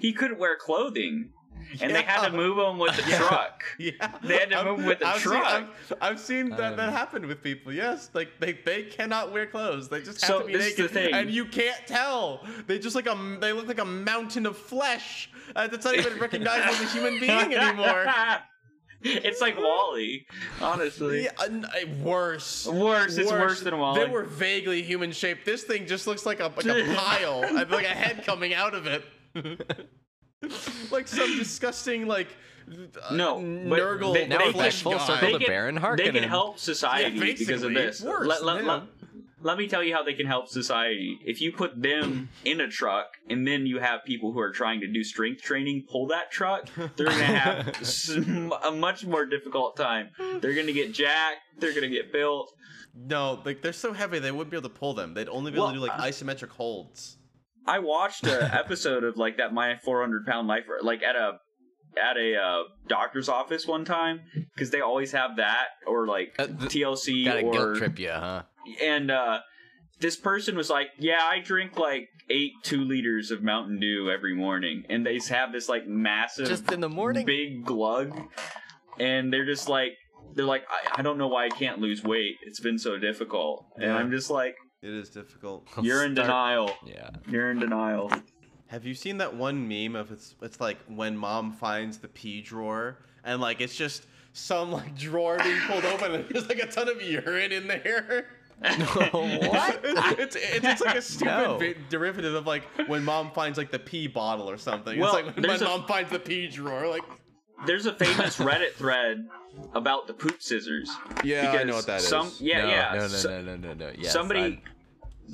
[0.00, 1.30] He couldn't wear clothing,
[1.80, 3.18] and they had to move him with the Yeah.
[3.18, 3.62] truck.
[3.78, 5.44] Yeah, They had to move with the I've truck.
[5.44, 7.72] Seen, I've, I've seen that, that Um, happen with people.
[7.72, 9.88] Yes, like they, they cannot wear clothes.
[9.88, 11.14] They just have So to be this is naked, the thing.
[11.14, 12.46] and you can't tell.
[12.66, 15.30] They just like a they look like a mountain of flesh.
[15.56, 18.06] Uh, it's not even recognizable as a human being anymore.
[19.02, 20.26] it's like Wally,
[20.60, 21.24] honestly.
[21.24, 22.66] Yeah, uh, uh, worse.
[22.66, 24.04] Worse, it's worse than Wally.
[24.04, 25.46] They were vaguely human shaped.
[25.46, 28.86] This thing just looks like a like a pile, like a head coming out of
[28.86, 29.02] it,
[30.90, 32.28] like some disgusting like
[32.70, 35.06] uh, No, but Nurgle they- now they we're back flesh full guy.
[35.06, 38.02] circle They to can- Baron They can help society Yeah, because of this.
[38.02, 38.82] Worse, let, let, let,
[39.42, 41.18] let me tell you how they can help society.
[41.24, 44.80] If you put them in a truck and then you have people who are trying
[44.80, 49.26] to do strength training pull that truck, they're going to have s- a much more
[49.26, 50.10] difficult time.
[50.40, 52.52] They're going to get jacked, they're going to get built.
[52.94, 55.14] No, like they're so heavy they wouldn't be able to pull them.
[55.14, 57.16] They'd only be able to do like uh, isometric holds.
[57.66, 61.38] I watched an episode of like that my 400 pound life like at a
[62.00, 64.20] at a uh, doctor's office one time
[64.54, 67.98] because they always have that or like Uh, th- TLC Got a or guilt trip
[67.98, 68.42] you, huh?
[68.82, 69.40] and uh
[70.00, 74.34] this person was like yeah i drink like eight two liters of mountain dew every
[74.34, 74.84] morning.
[74.88, 77.26] And they have this like massive Just in the morning?
[77.26, 78.16] big glug.
[79.00, 79.92] And they're just like
[80.36, 82.36] they're like I, I don't know why i can't lose weight.
[82.46, 83.66] It's been so difficult.
[83.78, 85.66] And i'm just like It is difficult.
[85.82, 87.10] you're in Start- denial Yeah.
[87.28, 88.10] you're in denial
[88.68, 92.40] Have you seen that one meme of it's it's like when mom finds the pee
[92.40, 96.66] drawer and like it's just some like drawer being pulled open and there's like a
[96.66, 98.26] ton of urine in there.
[98.60, 99.80] what?
[100.18, 101.58] it's, it's it's like a stupid No.
[101.58, 104.98] vi- derivative of like when mom finds like the pee bottle or something.
[104.98, 106.86] Well, it's like when there's a- mom finds the pee drawer.
[106.86, 107.02] Like
[107.66, 109.26] there's a famous reddit thread
[109.74, 110.90] about the poop scissors
[111.24, 113.92] yeah, because some yeah no, yeah No, no, so- no, no, no, no.
[113.96, 114.62] Yes, somebody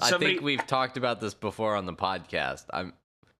[0.00, 2.64] I, I somebody think we've talked about this before on the podcast.
[2.70, 2.92] I'm,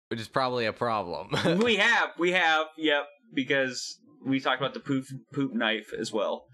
[0.08, 1.58] which is probably a problem.
[1.62, 6.46] we have, we have, yep, because we talked about the poop poop knife as well.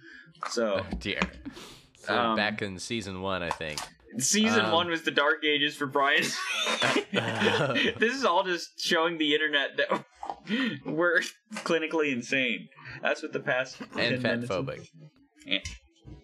[0.49, 1.21] So oh dear.
[1.97, 3.79] So Um, back in season one, I think.
[4.18, 6.22] Season Um, one was the dark ages for Brian.
[7.12, 10.05] this is all just showing the internet that
[10.87, 11.20] we're
[11.57, 12.68] clinically insane.
[13.03, 14.87] That's what the past 10 and fatphobic,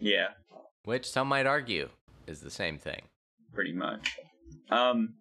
[0.00, 0.28] Yeah,
[0.84, 1.88] which some might argue
[2.26, 3.02] is the same thing.
[3.54, 4.16] pretty much.
[4.70, 5.14] Um,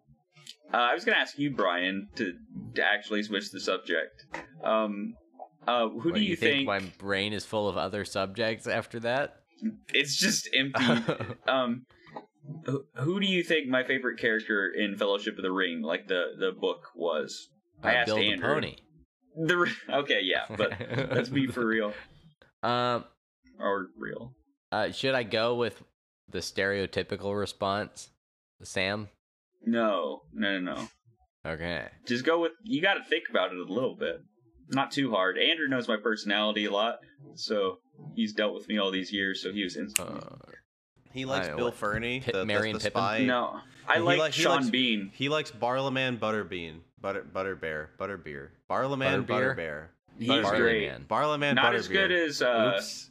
[0.73, 2.33] uh, I was gonna ask you, Brian, to,
[2.75, 4.25] to actually switch the subject.
[4.63, 5.13] Um,
[5.67, 6.65] uh, who What, do you, think?
[6.65, 9.35] my brain is full of other subjects after that?
[9.93, 10.83] It's just empty.
[11.47, 11.85] um,
[12.65, 16.33] who, who do you think my favorite character in Fellowship of the Ring, like the
[16.39, 17.49] the book, was?
[17.83, 18.53] I Uh, asked Bill the Andrew.
[18.53, 18.75] Pony.
[19.35, 20.71] The okay, yeah, but
[21.11, 21.93] let's be for real
[22.63, 23.05] Um,
[23.59, 24.33] or real.
[24.71, 25.83] uh, should I go with
[26.29, 28.09] the stereotypical response,
[28.63, 29.09] Sam?
[29.65, 30.87] No, no, no, no.
[31.45, 31.87] Okay.
[32.05, 32.53] Just go with.
[32.63, 34.21] You got to think about it a little bit.
[34.69, 35.37] Not too hard.
[35.37, 36.99] Andrew knows my personality a lot,
[37.35, 37.77] so
[38.15, 39.41] he's dealt with me all these years.
[39.41, 40.09] So he was instant.
[40.09, 40.35] Uh,
[41.17, 42.91] He likes I- Bill what, Ferny, Pip- the, the, Marion the Pippin?
[43.01, 43.23] spy.
[43.25, 45.09] no, I He like like- he Sean likes- Bean.
[45.13, 46.81] He likes Barliman Butterbean.
[47.01, 47.87] Butter Butterbear.
[47.99, 48.49] Butterbeer.
[48.69, 49.55] Barliman Butterbeer?
[49.57, 49.87] Butterbear.
[50.19, 50.87] He's Barley great.
[50.89, 51.05] Man.
[51.09, 51.77] Barliman Not Butterbeer.
[51.79, 53.09] as good as uh, Oops.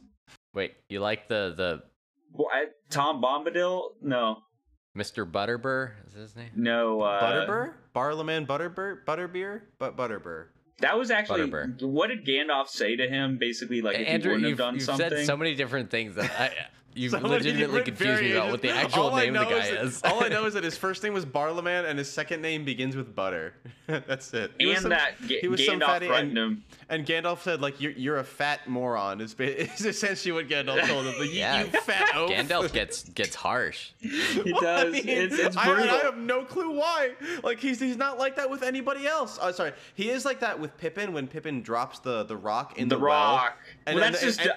[0.53, 1.83] Wait, you like the the
[2.37, 3.89] wh- I- Tom Bombadil.
[4.01, 4.37] No,
[4.97, 5.29] Mr.
[5.29, 5.91] Butterbur?
[6.07, 6.49] Is his name?
[6.55, 7.01] no.
[7.01, 7.73] Uh, Butterbur?
[7.95, 9.03] Barliman Butterbur?
[9.05, 9.61] Butterbeer?
[9.79, 10.45] But Butterbur.
[10.79, 11.81] That was actually Butterbur.
[11.83, 13.37] what did Gandalf say to him?
[13.39, 15.09] Basically, like if Andrew, he wouldn't you've, have done you've something.
[15.09, 16.51] said so many different things that I,
[16.97, 19.67] you've So legitimately different confused me about what the actual name of the know guy
[19.67, 20.01] is.
[20.03, 22.95] all I know is that his first name was Barliman and his second name begins
[22.95, 23.53] with butter.
[23.87, 24.51] That's it.
[24.59, 26.63] He was some- that Ga- he was some Gandalf fatty threatened and, him.
[26.89, 29.21] and Gandalf said like you're you're a fat moron.
[29.21, 31.13] Is, is essentially what Gandalf told him.
[31.19, 31.59] Like, you, Yeah.
[31.63, 32.29] you fat oaf.
[32.31, 33.91] Gandalf gets gets harsh.
[33.99, 34.93] He Well, I does.
[34.93, 35.83] mean, it's it's brutal.
[35.83, 37.11] and I have no clue why.
[37.43, 39.37] Like he's he's not like that with anybody else.
[39.41, 42.89] Oh, sorry, he is like that with Pippin when Pippin drops the the rock in
[42.89, 43.35] the the, well.
[43.37, 43.57] Rock.
[43.85, 44.41] And, well, and- that's and- just.
[44.41, 44.51] and-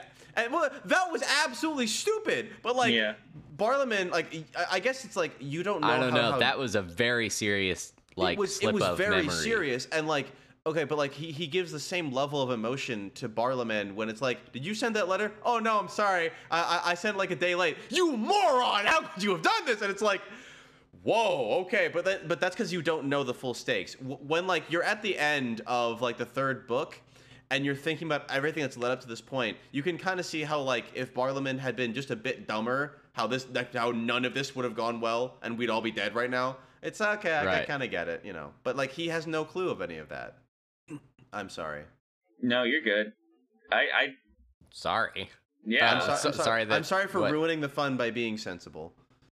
[0.44, 2.48] and, well, that was absolutely stupid.
[2.62, 3.14] But like, Yeah.
[3.56, 5.88] Barliman, like I, I guess it's like you don't know.
[5.88, 6.32] I don't how, know.
[6.32, 9.34] how- that was a very serious like it was slip it was of very memory.
[9.34, 10.26] serious and like
[10.66, 14.22] okay, but like he he gives the same level of emotion to Barliman when it's
[14.22, 15.30] like, did you send that letter?
[15.44, 17.76] Oh no, I'm sorry, I I, I sent like a day late.
[17.90, 18.86] You moron!
[18.86, 19.82] How could you have done this?
[19.82, 20.22] And it's like.
[21.02, 23.94] Whoa, okay, but that, but that's because you don't know the full stakes.
[23.94, 27.00] W- When like you're at the end of like the third book,
[27.50, 30.26] and you're thinking about everything that's led up to this point, you can kind of
[30.26, 33.90] see how like if Barliman had been just a bit dumber, how this like, how
[33.90, 36.56] none of this would have gone well, and we'd all be dead right now.
[36.82, 38.52] It's okay, I, I kind of get it, you know.
[38.62, 40.38] But like he has no clue of any of that.
[41.32, 41.82] I'm sorry.
[42.40, 43.12] No, you're good.
[43.72, 44.06] I, I
[44.72, 45.28] Sorry.
[45.64, 45.94] yeah.
[45.94, 46.44] I'm, so- so- I'm sorry.
[46.44, 47.32] sorry that- I'm sorry for what?
[47.32, 48.92] ruining the fun by being sensible.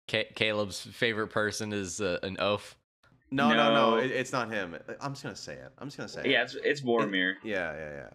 [0.08, 2.76] Ca Caleb's favorite person is uh, an oaf.
[3.30, 3.96] No, no, no, No.
[3.98, 4.76] it, it's not him.
[5.00, 5.72] I'm just gonna say it.
[5.78, 6.26] I'm just gonna say it.
[6.26, 6.44] yeah, it.
[6.44, 7.34] it's it's Boromir.
[7.44, 8.10] Yeah, yeah, yeah.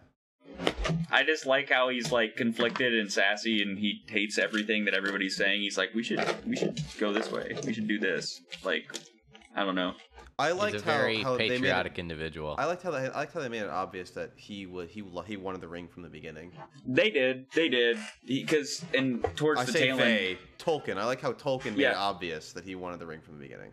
[1.10, 5.36] I just like how he's like conflicted and sassy, and he hates everything that everybody's
[5.36, 5.60] saying.
[5.62, 7.56] He's like, we should we should go this way.
[7.66, 8.40] We should do this.
[8.64, 8.84] Like,
[9.54, 9.94] I don't know.
[10.38, 12.56] I He's liked very how, how they made it, patriotic individual.
[12.58, 15.02] I liked how they I liked how they made it obvious that he would he
[15.26, 16.52] he wanted the ring from the beginning.
[16.86, 17.46] They did.
[17.54, 17.98] They did.
[18.26, 20.98] Because and towards I the say tail end, they Tolkien.
[20.98, 21.92] I like how Tolkien made Yeah.
[21.92, 23.70] it obvious that he wanted the ring from the beginning.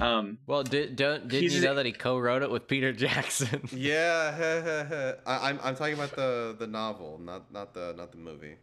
[0.00, 3.68] Um, well, did don't did you know that he co-wrote it with Peter Jackson?
[3.72, 8.56] Yeah, I, I'm I'm talking about the the novel, not not the not the movie.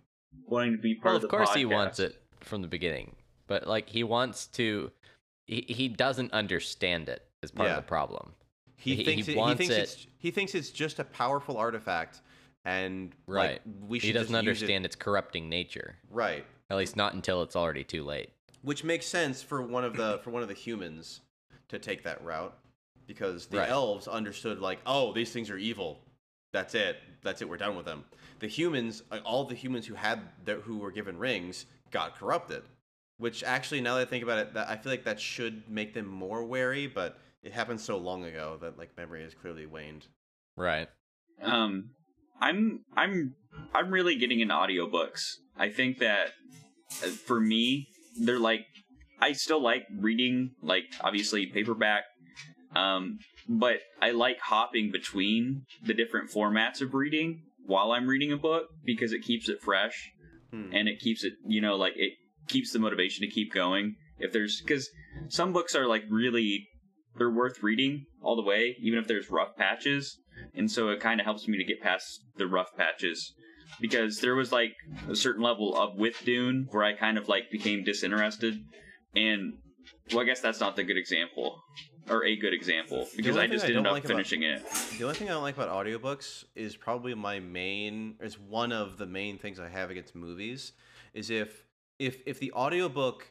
[0.46, 3.16] wanting to be part well, of of the course he wants it from the beginning,
[3.48, 4.92] but like he wants to.
[5.48, 7.76] He, he doesn't understand it is part Yeah.
[7.78, 8.34] of the problem.
[8.78, 11.04] He, He- thinks he it, wants he thinks it- it's he thinks it's just a
[11.04, 12.22] powerful artifact,
[12.66, 13.52] and Right.
[13.52, 15.98] like, we should he doesn't just use it- understand its corrupting nature.
[16.10, 18.32] right, At least not until it's already too late.
[18.64, 21.22] which makes sense for one of the for one of the humans
[21.70, 22.56] to take that route,
[23.08, 23.70] because the Right.
[23.70, 26.00] elves understood like, oh, these things are evil.
[26.54, 26.98] That's it.
[27.22, 27.50] That's it.
[27.50, 28.06] We're done with them.
[28.40, 32.64] The humans, all the humans who had the, who were given rings, got corrupted.
[33.18, 35.94] Which actually, now that I think about it, that I feel like that should make
[35.94, 36.86] them more wary.
[36.88, 40.08] But it happened so long ago that like memory has clearly waned.
[40.58, 40.88] Right.
[41.42, 41.92] um
[42.42, 43.36] i'm i'm
[43.74, 46.30] i'm really getting into audiobooks i think that
[47.04, 47.88] uh, for me
[48.20, 48.66] they're like
[49.22, 52.04] i still like reading like obviously paperback
[52.76, 58.38] um but i like hopping between the different formats of reading while i'm reading a
[58.38, 60.12] book because it keeps it fresh
[60.52, 60.70] Hmm.
[60.74, 62.14] and it keeps it you know like it
[62.48, 64.88] keeps the motivation to keep going if there's because
[65.28, 66.68] some books are like really
[67.18, 70.20] they're worth reading all the way even if there's rough patches
[70.54, 73.34] and so it kind of helps me to get past the rough patches
[73.82, 74.74] because there was like
[75.10, 78.54] a certain level of with dune where i kind of like became disinterested
[79.16, 79.54] and
[80.12, 81.62] well i guess that's not the good example
[82.10, 84.64] or a good example because i just I ended up like about- finishing it
[84.98, 88.98] The only thing I don't like about audiobooks is probably my main is one of
[88.98, 90.74] the main things I have against movies
[91.14, 91.66] is if
[92.00, 93.28] if if the audiobook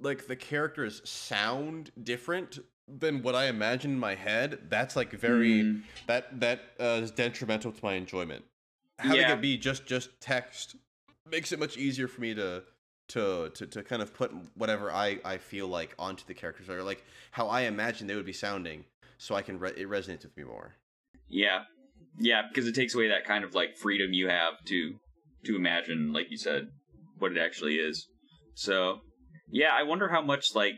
[0.00, 5.62] like the characters sound different than what I imagine in my head, that's like very
[5.62, 5.82] Mm.
[6.06, 8.44] that that uh, is detrimental to my enjoyment.
[8.98, 9.34] Having Yeah.
[9.34, 10.76] it be just just text
[11.30, 12.64] makes it much easier for me to
[13.10, 16.82] to to to kind of put whatever I I feel like onto the characters or
[16.82, 18.84] like how I imagine they would be sounding,
[19.18, 20.74] so I can re- it resonates with me more.
[21.28, 21.64] Yeah,
[22.18, 24.94] yeah, because it takes away that kind of like freedom you have to
[25.44, 26.68] to imagine, like you said,
[27.18, 28.06] what it actually is.
[28.54, 29.00] So,
[29.50, 30.74] yeah, I wonder how much like,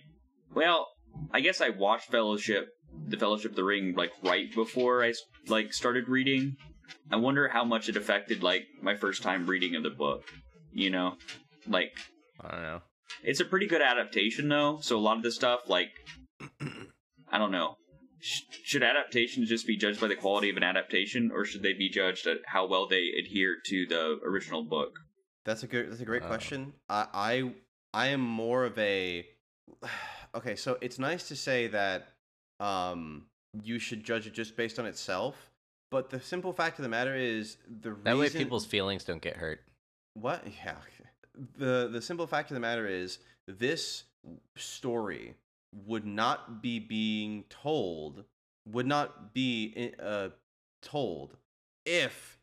[0.55, 0.87] well,
[1.33, 2.69] I guess I watched Fellowship,
[3.09, 5.13] the Fellowship of the Ring, like right before I
[5.49, 6.57] like started reading.
[7.11, 10.25] I wonder how much it affected like my first time reading of the book.
[10.73, 11.17] You know,
[11.67, 11.93] like
[12.45, 12.81] I don't know.
[13.23, 14.79] it's a pretty good adaptation though.
[14.83, 15.91] So a lot of the stuff, like,
[17.31, 17.77] I don't know.
[18.21, 21.73] Sh- should adaptations just be judged by the quality of an adaptation, or should they
[21.73, 24.93] be judged at how well they adhere to the original book?
[25.45, 25.91] That's a good.
[25.91, 26.29] That's a great Oh.
[26.29, 26.73] question.
[26.89, 27.53] I, I
[27.95, 29.27] I am more of a.
[30.35, 32.09] Okay, so it's nice to say that
[32.59, 33.27] um
[33.63, 35.51] you should judge it just based on itself,
[35.91, 39.37] but the simple fact of the matter is the That way people's feelings don't get
[39.37, 39.61] hurt.
[40.15, 40.77] what yeah
[41.57, 44.05] the the simple fact of the matter is this
[44.57, 45.35] story
[45.87, 48.25] would not be being told
[48.71, 50.29] would not be uh
[50.83, 51.37] told
[51.85, 52.39] if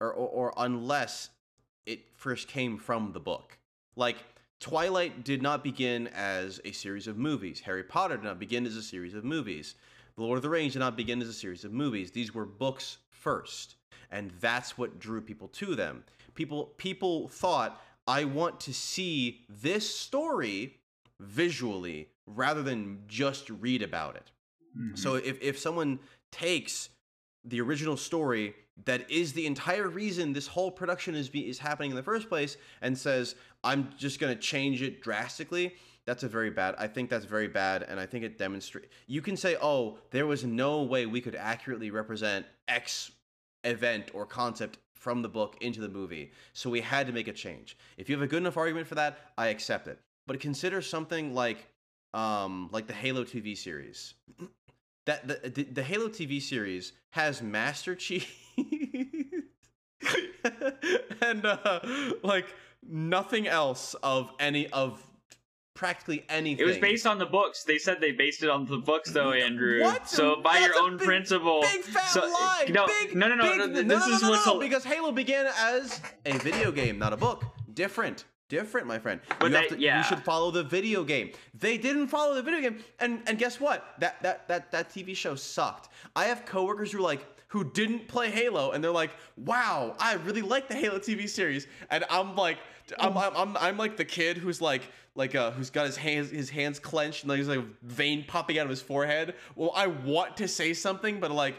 [0.00, 1.30] or, or or unless
[1.86, 3.58] it first came from the book.
[3.96, 4.16] Like
[4.60, 7.60] twilight did not begin as a series of movies.
[7.60, 9.74] Harry potter did not begin as a series of movies.
[10.16, 12.10] The lord of the rings did not begin as a series of movies.
[12.10, 13.76] These were books first
[14.10, 16.04] and that's what drew people to them.
[16.34, 20.76] People people thought i want to see this story
[21.22, 24.30] visually rather than just read about it.
[24.94, 25.28] So mm-hmm.
[25.28, 25.98] if, if someone
[26.30, 26.88] takes
[27.44, 28.54] the original story
[28.86, 32.28] that is the entire reason this whole production is be, is happening in the first
[32.28, 35.74] place and says I'm just going to change it drastically
[36.06, 39.20] that's a very bad I think that's very bad and I think it demonstrates you
[39.20, 43.10] can say oh there was no way we could accurately represent x
[43.64, 46.30] event or concept from the book into the movie.
[46.52, 47.76] So we had to make a change.
[47.96, 49.98] If you have a good enough argument for that I accept it.
[50.26, 51.66] But consider something like
[52.14, 54.14] um like the Halo TV series.
[55.04, 58.32] That the, the the Halo TV series has Master Chief
[61.20, 61.80] and uh,
[62.22, 62.46] like
[62.88, 65.02] nothing else of any of
[65.74, 66.64] practically anything.
[66.64, 67.64] It was based on the books.
[67.64, 69.82] They said they based it on the books, though, Andrew.
[69.82, 70.08] What?
[70.08, 72.66] So by That's your own big- principle, Big fat so, lie.
[72.70, 74.84] No, big, no, no, no, big- no, no, This no, is no, what's no, because
[74.84, 77.44] Halo began as a video game, not a book.
[77.74, 78.24] Different.
[78.48, 79.18] Different, my friend.
[79.38, 79.98] But you, have that- to, yeah.
[79.98, 81.32] you should follow the video game.
[81.58, 83.94] They didn't follow the video game, and and guess what?
[84.00, 85.88] That that that that TV show sucked.
[86.14, 90.14] I have coworkers who are like who didn't play Halo, and they're like, "Wow, I
[90.14, 92.58] really like the Halo TV series," and I'm like,
[92.98, 94.82] I'm I'm I'm, I'm like the kid who's like
[95.14, 98.24] like uh who's got his hands his hands clenched and like, there's like a vein
[98.26, 99.34] popping out of his forehead.
[99.56, 101.54] Well, I want to say something, but like.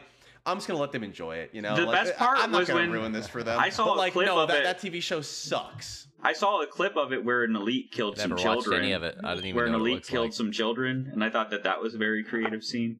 [0.45, 1.73] I'm just gonna let them enjoy it, you know.
[1.73, 3.57] The Like, best part I'm not was gonna when ruin this for them.
[3.57, 4.63] I saw but a like, clip no, of that, it.
[4.65, 6.07] that TV show sucks.
[6.21, 8.83] I saw a clip of it where an elite killed Never some watched children.
[8.83, 9.15] any of it.
[9.23, 10.33] I didn't even where know an what it elite killed like.
[10.33, 12.99] some children, and I thought that that was a very creative scene.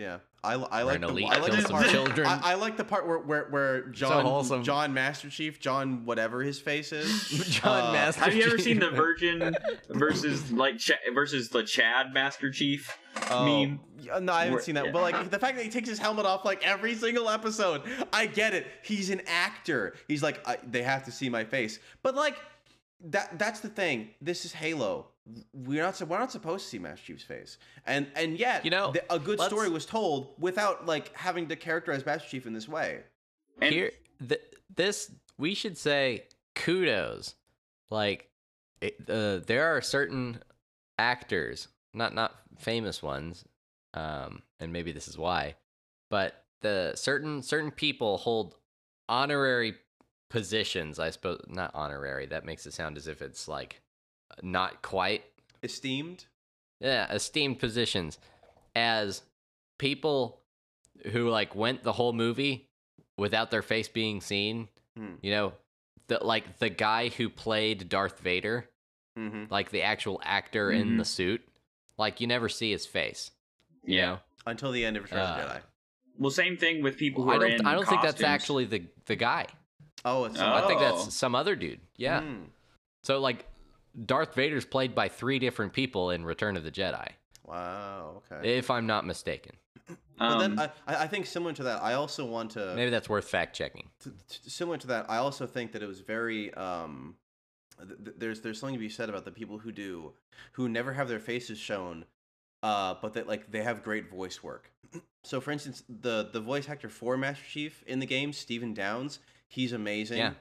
[0.00, 2.26] Yeah, I, I like the I like the part, children.
[2.26, 4.62] I, I like the part where where, where John wholesome.
[4.64, 8.78] John Master Chief John whatever his face is John uh, Master Have you ever seen
[8.80, 9.54] the Virgin
[9.90, 12.96] versus like Ch- versus the Chad Master Chief
[13.30, 13.80] Oh, meme?
[14.00, 14.90] yeah, no, I haven't Where- seen that.
[14.90, 18.24] But like the fact that he takes his helmet off like every single episode, I
[18.24, 18.66] get it.
[18.82, 19.94] He's an actor.
[20.08, 21.78] He's like, I, they have to see my face.
[22.02, 22.38] But like
[23.10, 24.08] that that's the thing.
[24.22, 25.08] This is Halo.
[25.52, 27.58] We're not we're not supposed to see Master Chief's face.
[27.86, 31.56] And and yet, You know, the, a good story was told without like having to
[31.56, 33.00] characterize Master Chief in this way.
[33.60, 33.92] And Here,
[34.26, 34.40] th-
[34.74, 37.34] this we should say kudos.
[37.90, 38.28] Like,
[38.80, 40.40] it, uh, there are certain
[40.98, 43.44] actors, not not famous ones,
[43.94, 45.56] um, and maybe this is why,
[46.08, 48.54] but the certain certain people hold
[49.08, 49.74] honorary
[50.28, 50.98] positions.
[50.98, 52.26] I suppose not honorary.
[52.26, 53.82] That makes it sound as if it's like
[54.42, 55.24] not quite
[55.62, 56.24] Esteemed.
[56.80, 58.18] yeah, esteemed positions
[58.74, 59.22] as
[59.78, 60.40] people
[61.12, 62.68] who like went the whole movie
[63.16, 64.68] without their face being seen.
[64.96, 65.14] Hmm.
[65.22, 65.52] You know,
[66.08, 68.68] the like the guy who played Darth Vader,
[69.18, 69.44] Mm-hmm.
[69.50, 70.98] like the actual actor in Mhm.
[70.98, 71.42] the suit,
[71.98, 73.32] like you never see his face.
[73.84, 74.06] You Yeah.
[74.06, 74.18] know?
[74.46, 75.62] Until the end of Return of the Uh, Jedi.
[76.18, 78.64] well, same thing with people who I are don't in I don't think that's actually
[78.66, 79.46] the the guy.
[80.04, 80.46] Oh, it's Oh.
[80.54, 81.80] I think that's some other dude.
[81.96, 82.20] Yeah.
[82.20, 82.46] Mm.
[83.02, 83.44] So like
[84.06, 87.08] Darth Vader's played by three different people in Return of the Jedi,
[87.44, 88.22] Wow.
[88.32, 88.56] Okay.
[88.58, 89.56] if I'm not mistaken.
[90.18, 93.08] But then Um, I, I think similar to that, I also want to Maybe that's
[93.08, 93.88] worth fact checking.
[94.04, 97.16] t- t- similar to that, I also think that it was very um,
[97.78, 100.12] th- th- there's there's something to be said about the people who do
[100.52, 102.04] who never have their faces shown,
[102.62, 104.70] uh, but that like they have great voice work.
[105.24, 109.18] So, for instance, the the voice actor for Master Chief in the game, Stephen Downes,
[109.48, 110.18] he's amazing.
[110.18, 110.32] Yeah.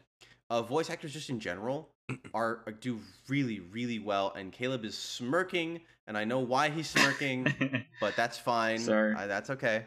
[0.49, 1.89] Uh, voice actors just in general,
[2.33, 6.89] are are- do really really well, and Caleb is smirking, and I know why he's
[6.89, 7.45] smirking,
[8.01, 8.79] but that's fine.
[8.79, 9.15] Sorry.
[9.15, 9.85] I, that's okay.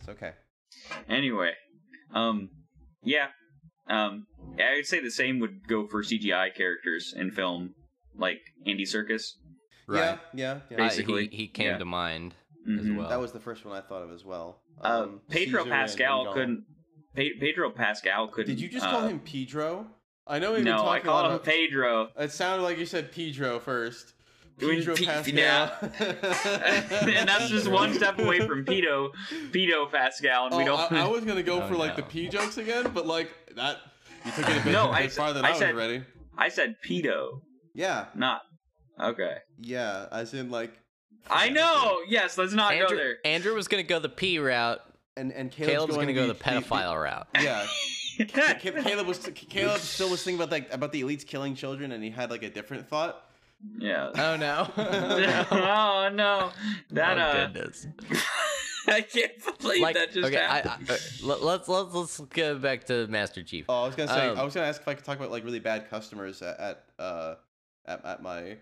[0.00, 0.32] It's okay.
[1.08, 1.52] anyway,
[2.14, 2.50] um,
[3.02, 3.28] yeah,
[3.88, 4.26] um,
[4.58, 7.74] I would say the same would go for CGI characters in film,
[8.16, 9.22] like Andy Serkis.
[9.86, 9.98] Right.
[9.98, 10.76] Yeah, yeah, yeah.
[10.76, 11.78] Uh, Basically, he, he came yeah.
[11.78, 12.34] to mind
[12.78, 12.96] as Mhm.
[12.96, 13.08] well.
[13.08, 14.60] that was the first one I thought of as well.
[14.84, 16.34] Uh, Um, Pedro Caesar Pascal and Gollum.
[16.34, 16.64] couldn't.
[17.40, 18.54] Pedro Pascal couldn't.
[18.54, 19.86] Did you just uh, call him Pedro?
[20.28, 21.44] I know we've been No, I talking a lot called him about.
[21.44, 22.08] Pedro.
[22.18, 24.12] It sounded like you said Pedro first.
[24.58, 25.34] Pedro P- Pascal.
[25.34, 25.76] yeah.
[26.00, 29.10] and that's just one step away from pedo,
[29.52, 30.92] pedo Pascal, and Oh, we don't.
[30.92, 32.02] I, I was gonna go Oh, for like the.
[32.02, 33.78] P jokes again, but like that,
[34.24, 35.58] you took it a bit, No, a I bit s- farther than I I, was
[35.60, 36.02] said- ready.
[36.36, 37.40] I said pedo,
[37.74, 38.42] Yeah, not.
[39.00, 39.36] Okay.
[39.60, 40.72] yeah, as in like.
[41.30, 42.00] I know.
[42.08, 43.18] Yes, let's not go there.
[43.24, 44.80] Andrew was gonna go the P route.
[45.16, 47.26] And and Caleb's, Caleb's going gonna go the, the pedophile route.
[47.40, 47.68] yeah, Ca-
[48.26, 52.10] Caleb was Caleb still was thinking about like about the elites killing children, and he
[52.10, 53.24] had like a different thought.
[53.78, 54.10] yeah.
[54.14, 54.70] Oh no!
[55.50, 56.50] oh no,
[56.90, 57.86] that oh, uh, goodness.
[58.88, 60.86] I can't believe Like, that just okay, happened.
[60.88, 63.66] I, uh, let, let's let's let's go back to Master Chief.
[63.68, 65.30] Oh, I was gonna say Um, I was gonna ask if I could talk about
[65.30, 67.34] like really bad customers at, at uh
[67.86, 68.56] at, at my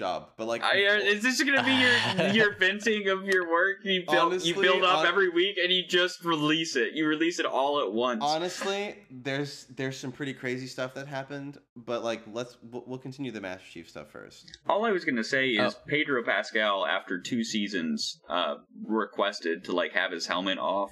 [0.00, 3.76] job, but like I, uh, is this gonna be your your venting of your work?
[3.84, 6.94] You build you build up hon- every week and you just release it.
[6.94, 8.22] You release it all at once.
[8.24, 13.30] honestly, there's there's some pretty crazy stuff that happened, but like let's we'll, we'll continue
[13.30, 14.50] the Master Chief stuff first.
[14.68, 15.78] All I was gonna say is Oh.
[15.86, 18.54] Pedro Pascal, after two seasons, uh,
[18.86, 20.90] requested to like have his helmet off,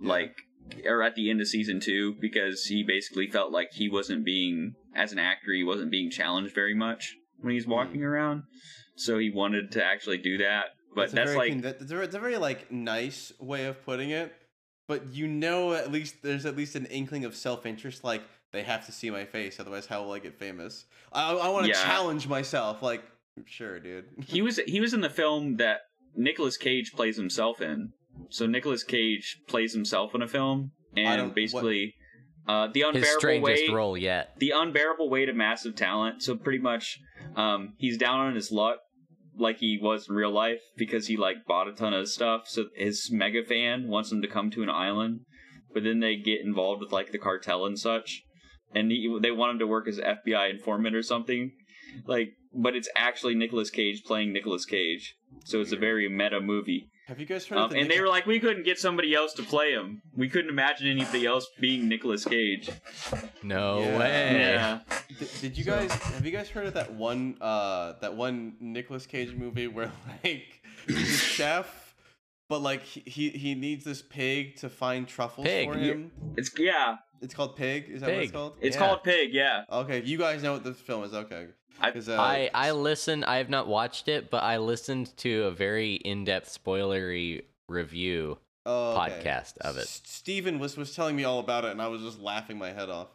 [0.00, 0.08] Yeah.
[0.08, 0.34] like
[0.84, 4.72] or at the end of season two, because he basically felt like he wasn't being
[4.96, 7.72] as an actor, he wasn't being challenged very much when he's hmm.
[7.72, 8.44] walking around.
[8.96, 11.80] So he wanted to actually do that, but It's a that's very like con- that-
[11.82, 14.34] it's a, it's a very like nice way of putting it,
[14.88, 18.22] but you know at least there's at least an inkling of self interest, like
[18.52, 20.86] they have to see my face, otherwise how will I get famous?
[21.12, 21.82] I I want to Yeah.
[21.84, 23.04] challenge myself, like
[23.44, 24.06] sure, dude.
[24.26, 25.80] he was he was in the film that
[26.14, 27.92] Nicolas Cage plays himself in.
[28.30, 31.94] So Nicolas Cage plays himself in a film, I don't- and what- basically,
[32.48, 34.34] uh, the His unbearable strangest way, role yet.
[34.38, 36.22] the unbearable weight of massive talent.
[36.22, 36.98] So pretty much,
[37.36, 38.78] um, he's down on his luck,
[39.36, 42.42] like he was in real life, because he like bought a ton of stuff.
[42.46, 45.20] So his mega fan wants him to come to an island,
[45.74, 48.22] but then they get involved with like the cartel and such,
[48.74, 51.52] and he, they want him to work as FBI informant or something.
[52.06, 55.14] Like, but it's actually Nicolas Cage playing Nicolas Cage.
[55.44, 56.88] So it's a very meta movie.
[57.06, 57.58] Have you guys heard?
[57.58, 60.02] of Um, the and they were like, we couldn't get somebody else to play him.
[60.16, 62.68] We couldn't imagine anybody else being Nicolas Cage.
[63.44, 63.98] No Yeah.
[63.98, 64.32] way.
[64.40, 64.80] Yeah.
[65.18, 69.06] Did, did you guys have you guys heard of that one uh that one Nicolas
[69.06, 69.92] Cage movie where
[70.24, 71.94] like he's a chef
[72.48, 75.68] but like he he, he needs this pig to find truffles Pig.
[75.72, 76.10] for him.
[76.36, 76.96] It's yeah.
[77.22, 77.88] It's called Pig.
[77.88, 78.56] Is that what it's called?
[78.60, 78.80] It's Yeah.
[78.86, 79.32] called Pig.
[79.32, 79.62] Yeah.
[79.70, 81.14] Okay, you guys know what this film is.
[81.14, 81.46] Okay.
[81.80, 83.24] I- uh, I I listened.
[83.24, 88.92] I have not watched it, but I listened to a very in-depth spoilery review oh,
[89.00, 89.12] okay.
[89.22, 89.82] podcast of it.
[89.82, 92.72] S- Stephen was was telling me all about it, and I was just laughing my
[92.72, 93.08] head off.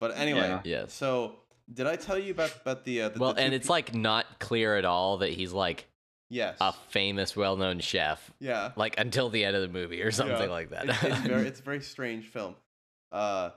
[0.00, 0.60] But anyway, Yeah.
[0.64, 0.92] Yes.
[0.92, 1.36] so
[1.72, 3.94] did I tell you about about the, uh, the Well, the and it's pe- like
[3.94, 5.86] not clear at all that he's like
[6.28, 8.72] yes, a famous, well-known chef, yeah.
[8.76, 10.46] like until the end of the movie or something Yeah.
[10.46, 10.88] like that.
[10.88, 12.56] It's, it's very it's a very strange film.
[13.12, 13.50] Uh,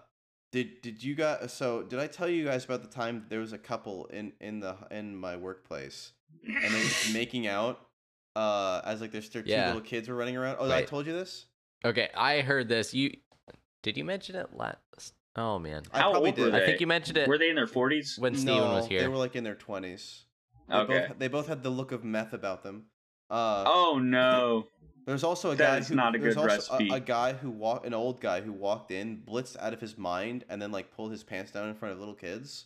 [0.55, 1.51] did did you guys?
[1.53, 4.61] So did I tell you guys about the time there was a couple in in
[4.61, 6.13] the in my workplace
[6.63, 7.81] and they were making out?
[8.37, 9.67] Uh, as like there's their two Yeah.
[9.67, 10.57] little kids were running around.
[10.59, 10.87] Oh, I Right.
[10.87, 11.45] told you this.
[11.83, 12.93] okay, I heard this.
[12.93, 13.11] You
[13.83, 15.13] did you mention it last?
[15.35, 16.53] Oh man, I probably old were did.
[16.53, 16.63] they?
[16.63, 18.15] I think you mentioned it Were they in their forties?
[18.17, 19.09] when Stephen no, was They here.
[19.09, 20.23] were like in their twenties.
[20.69, 21.05] They Okay.
[21.09, 22.85] Both, they both had the look of meth about them.
[23.29, 24.67] Uh, Oh no.
[25.05, 27.51] There's also a That guy is who not a good also a- A, guy who
[27.51, 30.91] walked, an old guy who walked in, blitzed out of his mind, and then like
[30.95, 32.65] pulled his pants down in front of little kids.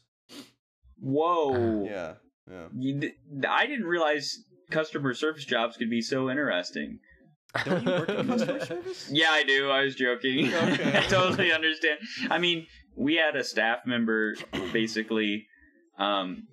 [0.99, 1.85] Whoa.
[1.89, 2.13] Yeah,
[2.49, 2.67] yeah.
[2.75, 3.13] You d-
[3.47, 4.37] I didn't realize
[4.71, 6.99] customer service jobs could be so interesting.
[7.65, 9.09] Don't you work in customer service?
[9.11, 9.69] Yeah, I do.
[9.69, 10.53] I was joking.
[10.53, 10.97] Okay.
[10.97, 11.99] I totally understand.
[12.29, 14.35] I mean, we had a staff member
[14.71, 15.47] basically
[15.97, 16.43] um,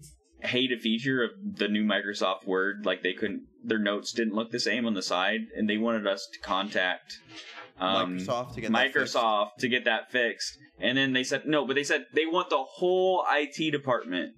[0.43, 2.85] hate a feature of the new Microsoft Word.
[2.85, 6.07] Like they couldn't, their notes didn't look the same on the side, and they wanted
[6.07, 7.19] us to contact
[7.79, 9.15] um, Microsoft to get that fixed.
[9.17, 10.59] Microsoft to get that fixed.
[10.81, 14.35] And then they said no, but they said they want the whole IT department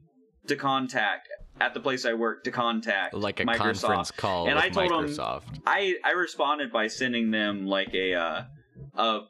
[0.46, 1.28] to contact
[1.60, 3.58] at the place I work to contact like a Microsoft.
[3.82, 5.42] conference call And with I told Microsoft.
[5.66, 8.42] I I responded by sending them like a uh,
[8.96, 9.20] a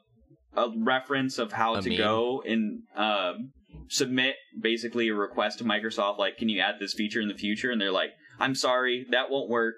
[0.55, 1.97] a reference of how A to meme?
[1.97, 3.51] go and um,
[3.87, 6.17] submit basically a request to Microsoft.
[6.19, 7.71] Like, can you add this feature in the future?
[7.71, 9.75] And they're like, I'm sorry, that won't work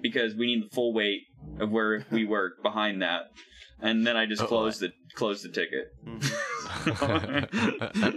[0.00, 1.22] because we need the full weight
[1.58, 3.32] of where we work behind that.
[3.80, 5.92] And then I just Oh, closed the closed the ticket.
[6.06, 6.30] Mhm.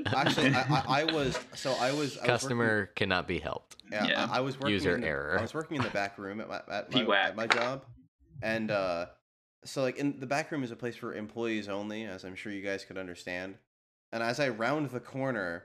[0.15, 3.75] Actually, I, I, I was so I was I was working- Customer cannot be helped.
[3.91, 4.27] Yeah, Yeah.
[4.31, 5.37] I, I was working User in the, error.
[5.37, 7.85] I was working in the back room at my at my, at my job,
[8.41, 9.07] and uh,
[9.65, 12.51] so like in the back room is a place for employees only, as I'm sure
[12.51, 13.55] you guys could understand.
[14.11, 15.63] And as I round the corner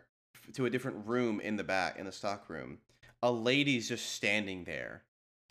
[0.55, 2.79] to a different room in the back in the stock room,
[3.23, 5.03] a lady's just standing there.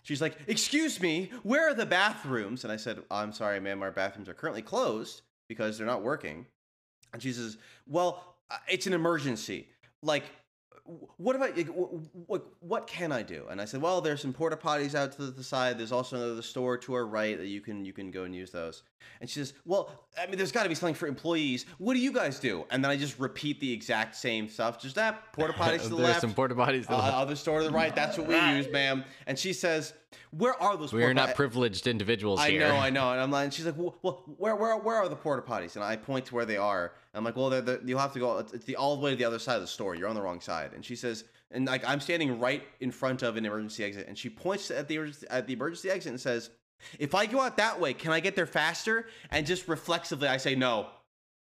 [0.02, 3.92] She's like, "Excuse me, where are the bathrooms?" And I said, "I'm sorry, ma'am, our
[3.92, 6.46] bathrooms are currently closed because they're not working."
[7.12, 7.56] And she says,
[7.86, 9.68] "Well, uh, it's an emergency.
[10.02, 10.24] Like,
[11.16, 12.46] what about like, what?
[12.60, 15.44] What can I do?" And I said, "Well, there's some porta potties out to the
[15.44, 15.78] side.
[15.78, 18.50] There's also another store to our right that you can you can go and use
[18.50, 18.82] those."
[19.20, 19.90] And she says, "Well,
[20.20, 21.66] I mean, there's got to be something for employees.
[21.78, 24.80] What do you guys do?" And then I just repeat the exact same stuff.
[24.80, 26.20] Just that porta potties to the There's left.
[26.20, 26.86] some porta potties.
[26.86, 27.94] to uh, other store to the right.
[27.94, 29.04] That's what we use, ma'am.
[29.26, 29.92] And she says,
[30.30, 32.60] "Where are those?" we are not privileged individuals I here.
[32.68, 33.12] know, I know.
[33.12, 35.76] And I'm like, and she's like, well, well, where, where, where are the porta potties?
[35.76, 36.92] And I point to where they are.
[37.12, 38.38] And I'm like, well, they're, they're, you'll have to go.
[38.38, 39.94] It's it's the all the way to the other side of the store.
[39.94, 40.72] You're on the wrong side.
[40.74, 44.16] And she says, and like I'm standing right in front of an emergency exit, and
[44.16, 46.50] she points at the at the emergency exit and says,
[46.98, 49.06] if I go out that way, can I get there faster?
[49.30, 50.88] And just reflexively, I say no.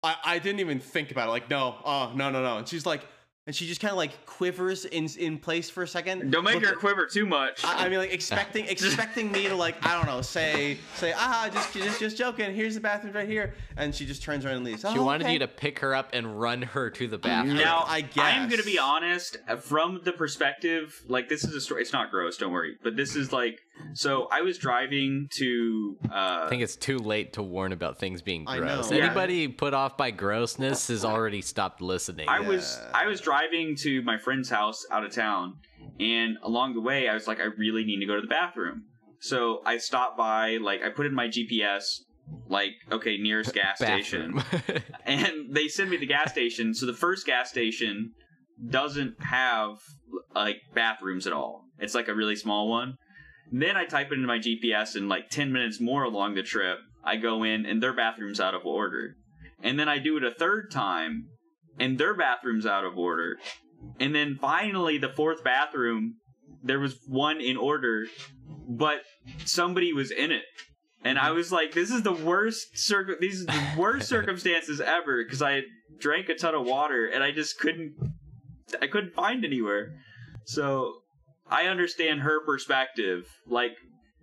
[0.02, 1.30] I, I didn't even think about it.
[1.32, 2.58] Like, no, oh, no, no, no.
[2.58, 3.02] And she's like,
[3.46, 6.32] and she just kind of like quivers in in place for a second.
[6.32, 7.64] Don't make Look her quiver too much.
[7.64, 11.48] I, I mean, like expecting expecting me to like I don't know say say ah
[11.52, 12.52] just just just joking.
[12.54, 14.80] Here's the bathroom right here, and she just turns around and leaves.
[14.80, 17.56] She "Oh, wanted okay." you to pick her up and run her to the bathroom.
[17.56, 19.36] Now, I guess I'm gonna be honest.
[19.46, 21.82] uh, From the perspective, like this is a story.
[21.82, 22.36] It's not gross.
[22.38, 22.76] Don't worry.
[22.82, 23.60] But this is like,
[23.94, 25.96] so I was driving to.
[26.04, 28.90] Uh, I think it's too late to warn about things being gross.
[28.90, 28.96] know.
[28.96, 29.04] Yeah.
[29.04, 32.28] Anybody put off by grossness has already stopped listening.
[32.28, 35.54] I was I was driving to my friend's house out of town,
[35.98, 38.84] and along the way, I was like, I really need to go to the bathroom.
[39.20, 41.84] So I stopped by, like, I put in my GPS,
[42.48, 44.42] like, okay, nearest gas station,
[45.04, 46.74] and they send me to the gas station.
[46.74, 48.12] So the first gas station
[48.70, 49.78] doesn't have
[50.34, 51.64] like bathrooms at all.
[51.78, 52.96] It's like a really small one.
[53.52, 56.78] Then I type it into my GPS, and like ten minutes more along the trip,
[57.04, 59.16] I go in and their bathroom's out of order.
[59.62, 61.28] And then I do it a third time,
[61.78, 63.36] and their bathroom's out of order.
[64.00, 66.16] And then finally, the fourth bathroom,
[66.62, 68.06] there was one in order,
[68.68, 69.02] but
[69.44, 70.44] somebody was in it.
[71.04, 73.20] And I was like, "This is the worst circ.
[73.20, 75.62] These are the worst circumstances ever." Because I
[75.98, 77.94] drank a ton of water and I just couldn't,
[78.82, 79.94] I couldn't find anywhere.
[80.44, 81.02] So
[81.50, 83.76] I understand her perspective, like,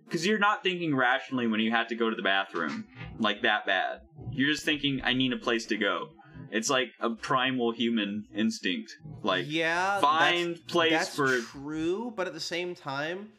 [0.04, 2.86] because you're not thinking rationally when you have to go to the bathroom
[3.18, 4.00] like that bad.
[4.30, 6.10] You're just thinking, "I need a place to go."
[6.50, 8.92] It's like a primal human instinct.
[9.22, 13.30] Like, yeah, find that's, place that's for- true, but at the same time,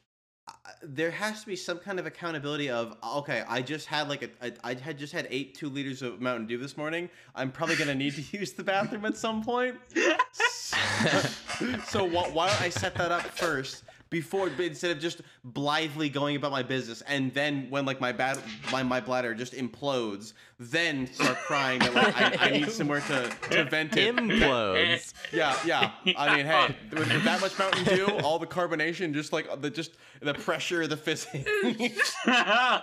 [0.84, 4.30] there has to be some kind of accountability of okay, I just had like a,
[4.46, 7.10] I, I had just had eight two liters of Mountain Dew this morning.
[7.36, 9.78] I'm probably gonna need to use the bathroom at some point.
[11.88, 13.84] so wh- why don't I set that up first?
[14.12, 18.38] Before, instead of just blithely going about my business, and then when like my bad
[18.72, 23.30] my, my bladder just implodes, then start crying that like I, I need somewhere to,
[23.50, 24.16] to vent it.
[24.16, 25.14] Implodes.
[25.34, 25.92] Yeah, yeah.
[26.16, 29.72] I mean, hey, with, with that much Mountain Dew, all the carbonation, just like the
[29.72, 32.82] just the pressure, the fizzing, and then,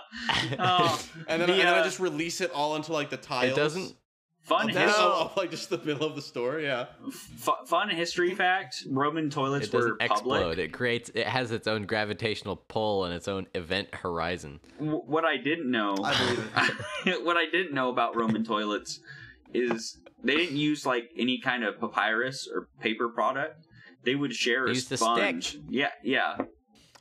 [0.59, 3.53] oh, and The, then I uh, just release it all into like the tiles.
[3.53, 3.95] It doesn't.
[4.43, 6.59] Fun, Of, his- of, like just the middle of the store.
[6.59, 6.85] Yeah.
[7.11, 10.11] fu- fun history fact: Roman toilets It were doesn't public.
[10.11, 10.59] explode.
[10.59, 11.09] It creates.
[11.13, 14.59] It has its own gravitational pull and its own event horizon.
[14.79, 16.51] W- what I didn't know, I believe
[17.17, 17.25] it.
[17.25, 18.99] what I didn't know about Roman toilets
[19.53, 23.65] is they didn't use like any kind of papyrus or paper product.
[24.03, 25.49] They would share a Use the sponge.
[25.51, 25.61] stick.
[25.69, 26.37] Yeah, yeah.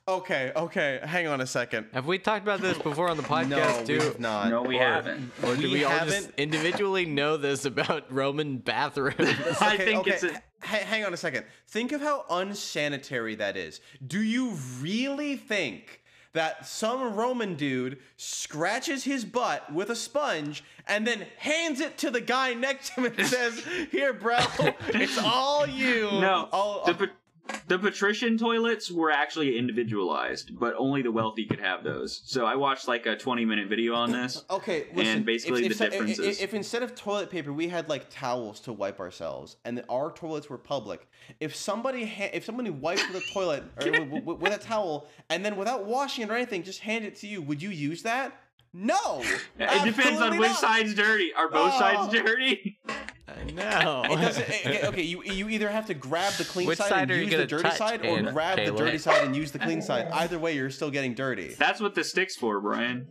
[0.08, 0.98] Okay, okay.
[1.04, 1.86] Hang on a second.
[1.92, 3.48] Have we talked about this before on the podcast
[3.80, 3.98] no, too?
[4.00, 4.50] we've not.
[4.50, 5.30] No, we Or- haven't.
[5.44, 6.34] Or do We we, all just haven't.
[6.38, 9.16] individually know this about Roman bathrooms?
[9.60, 10.40] I think okay, it's a, h-
[10.82, 11.44] hang on a second.
[11.68, 13.80] Think of how unsanitary that is.
[14.04, 16.00] Do you really think
[16.32, 22.10] that some Roman dude scratches his butt with a sponge and then hands it to
[22.10, 24.38] the guy next to him and says, "Here, bro,
[24.88, 26.48] it's all you." no.
[26.50, 27.06] All- the, pa-
[27.68, 32.22] the patrician toilets were actually individualized, but only the wealthy could have those.
[32.24, 34.44] So I watched like a 20 minute video on this.
[34.50, 36.40] Okay, listen, basically if, the if, if- If, differences.
[36.40, 40.48] if instead of toilet paper we had like towels to wipe ourselves, and our toilets
[40.48, 41.08] were public,
[41.40, 45.08] if somebody ha- if somebody wiped with a toilet or with, with, with a towel,
[45.30, 48.02] and then without washing it or anything, just hand it to you, would you use
[48.02, 48.32] that?
[48.74, 49.20] No.
[49.58, 50.60] It depends on absolutely which not.
[50.60, 51.34] side's dirty.
[51.34, 51.78] Are both Oh.
[51.78, 52.78] sides dirty?
[53.40, 54.02] I know.
[54.04, 54.50] It doesn't.
[54.66, 57.30] eh, okay, you you either have to grab the clean Which side, side and use
[57.34, 58.32] the dirty side, or Caleb?
[58.34, 60.08] grab the dirty side and use the clean side.
[60.12, 61.54] Either way, you're still getting dirty.
[61.58, 63.08] That's what the stick's for, Brian.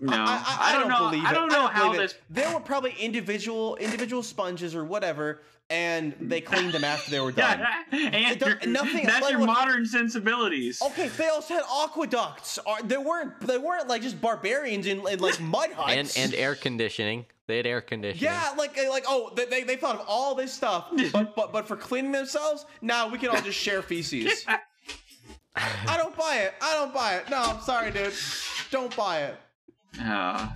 [0.00, 1.10] No, I, I, I don't, don't, know.
[1.10, 1.34] believe I it.
[1.34, 2.02] don't know how believe it.
[2.04, 2.14] this.
[2.30, 7.32] There were probably individual individual sponges or whatever, and they cleaned them after they were
[7.46, 7.60] done.
[7.90, 10.80] and don't- nothing- that's like your what- modern sensibilities.
[10.80, 12.60] Okay, they also had aqueducts.
[12.64, 16.34] Or they weren't they weren't like just barbarians in, in like mud huts and and
[16.34, 17.26] air conditioning.
[17.48, 18.24] They had air conditioning.
[18.24, 21.66] yeah, like like oh they, they, they thought of all this stuff, but but but
[21.66, 24.44] for cleaning themselves, now we can all just share feces.
[25.56, 26.54] I don't buy it.
[26.60, 27.28] I don't buy it.
[27.30, 28.12] No, I'm sorry, dude.
[28.70, 29.36] Don't buy it.
[30.00, 30.50] Uh,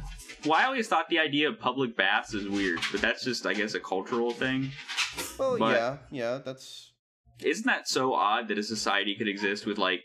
[0.44, 3.54] well, I always thought the idea of public baths is weird, but that's just, I
[3.54, 4.70] guess, a cultural thing.
[5.38, 6.92] Well, But- yeah, yeah, that's
[7.40, 10.02] Isn't that so odd that a society could exist with like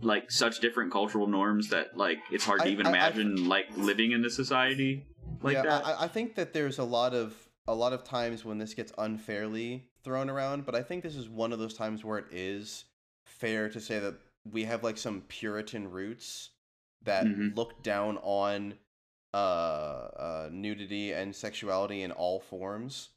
[0.00, 3.66] like such different cultural norms that like it's hard to even I- I- imagine like
[3.76, 5.04] living in a society
[5.42, 5.62] like yeah.
[5.62, 5.86] that?
[5.86, 7.34] I, I think that there's a lot of
[7.66, 11.28] a lot of times when this gets unfairly thrown around, but I think this is
[11.28, 12.84] one of those times where it is
[13.26, 14.14] fair to say that
[14.50, 16.50] we have like some Puritan roots
[17.02, 17.54] that Mhm.
[17.56, 18.78] look down on
[19.34, 23.10] uh, uh, nudity and sexuality in all forms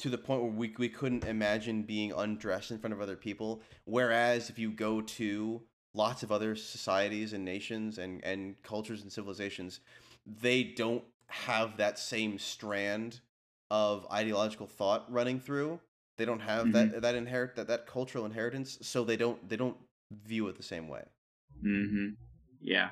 [0.00, 3.62] to the point where we, we couldn't imagine being undressed in front of other people.
[3.84, 5.62] Whereas if you go to
[5.94, 9.78] lots of other societies and nations and, and cultures and civilizations,
[10.26, 13.20] they don't have that same strand
[13.70, 15.80] of ideological thought running through.
[16.18, 19.76] They don't have that that inherit that, that cultural inheritance, so they don't they don't
[20.26, 21.02] view it the same way
[21.64, 22.08] mm-hmm.
[22.60, 22.90] Yeah.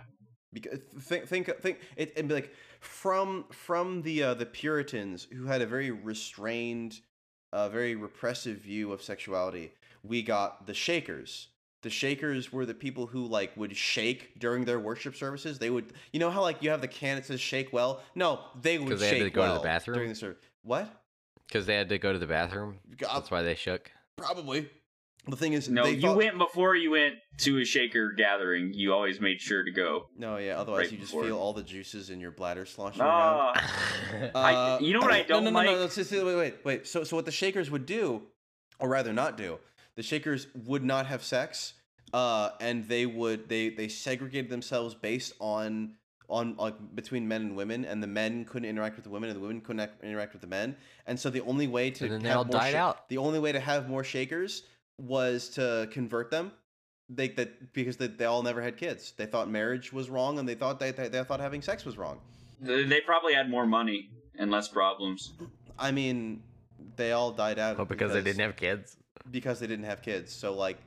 [0.53, 5.45] because think think think it and be like from from the uh, the Puritans who
[5.47, 7.01] had a very restrained,
[7.53, 9.73] uh, very repressive view of sexuality.
[10.03, 11.49] We got the Shakers.
[11.83, 15.59] The Shakers were the people who like would shake during their worship services.
[15.59, 18.41] They would, you know how like you have the can that says "shake well." No,
[18.61, 19.95] they would 'Cause they had to go to the bathroom?
[19.97, 20.43] during the service.
[20.63, 20.95] What?
[21.49, 22.79] Because they had to go to the bathroom.
[22.93, 23.91] Uh, That's why they shook.
[24.17, 24.69] Probably.
[25.27, 28.73] The thing is, No, they you thought- went before you went to a shaker gathering.
[28.73, 30.09] You always made sure to go.
[30.17, 30.59] No, yeah.
[30.59, 31.25] Otherwise, right you just before.
[31.25, 33.57] feel all the juices in your bladder sloshing around.
[34.35, 35.67] Uh, I- you know what I don't no, no, like?
[35.67, 36.87] No, no, no, wait, wait, wait.
[36.87, 38.23] So, so what the Shakers would do,
[38.79, 39.59] or rather not do,
[39.97, 41.75] the Shakers would not have sex,
[42.13, 45.97] uh, and they would they they segregated themselves based on
[46.29, 49.37] on like between men and women, and the men couldn't interact with the women, and
[49.37, 50.77] the women couldn't act, interact with the men,
[51.07, 53.09] and so the only way to And then they have all more died out.
[53.09, 54.63] The only way to have more Shakers
[54.99, 56.53] was to convert them.
[57.09, 59.13] They that because they, they all never had kids.
[59.17, 61.99] They thought marriage was wrong, and they thought they, they, they thought having sex was
[61.99, 62.21] wrong.
[62.61, 65.33] they they probably had more money and less problems.
[65.79, 66.43] I mean,
[66.97, 67.77] they all died out.
[67.77, 68.97] Well, because they didn't have kids.
[69.31, 70.33] Because they didn't have kids.
[70.33, 70.79] So like,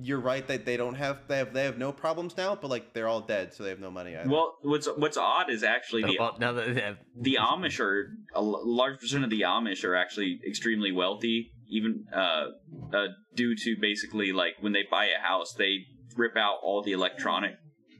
[0.00, 2.94] you're right that they don't have they have they have no problems now, but like
[2.94, 4.28] they're all dead, so they have no money either.
[4.28, 8.10] Well, what's what's odd is actually the Well, now that they have the Amish are
[8.34, 12.46] a large percent of the Amish are actually extremely wealthy, even uh,
[12.92, 15.80] uh, due to basically like when they buy a house, they
[16.16, 17.56] rip out all the electronic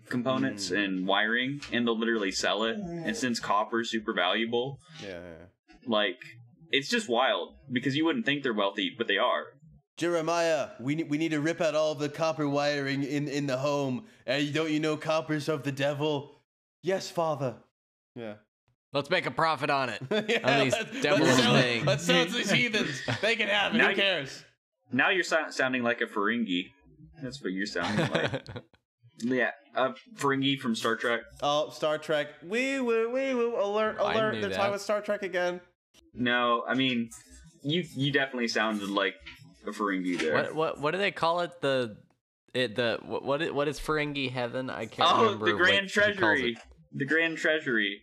[0.08, 2.76] components and wiring, and they'll literally sell it.
[2.76, 5.46] And since copper is super valuable, yeah, yeah, yeah.
[5.86, 6.18] like
[6.72, 9.44] it's just wild because you wouldn't think they're wealthy, but they are.
[9.98, 13.58] Jeremiah, we need we need to rip out all the copper wiring in in the
[13.58, 14.06] home.
[14.26, 16.40] And don't you know copper's of the devil?
[16.82, 17.56] Yes, father.
[18.16, 18.34] Yeah.
[18.92, 20.02] Let's make a profit on it.
[20.28, 21.86] yeah On these let's, devilish let's sell things.
[21.86, 23.00] Let's sell it to these heathens.
[23.22, 23.78] They can have it.
[23.78, 24.44] Now Who you- cares?
[24.90, 26.72] Now you're so- sounding like a Ferengi.
[27.22, 28.42] That's what you're sounding like.
[29.18, 31.20] yeah, a Ferengi from Star Trek.
[31.42, 32.28] Oh, Star Trek.
[32.46, 33.56] We woo, wee woo.
[33.58, 34.32] Alert, alert.
[34.32, 34.52] They're that.
[34.54, 35.60] talking about Star Trek again.
[36.14, 37.10] No, I mean,
[37.62, 39.14] you you definitely sounded like
[39.66, 40.34] a Ferengi there.
[40.34, 41.60] what what what do they call it?
[41.60, 41.96] The
[42.54, 44.68] it the what what is, what is Ferengi heaven?
[44.70, 45.14] I can't remember.
[45.16, 45.46] Oh, remember.
[45.46, 46.52] the what Grand he calls Treasury.
[46.52, 46.58] it.
[46.94, 48.00] The Grand Treasury.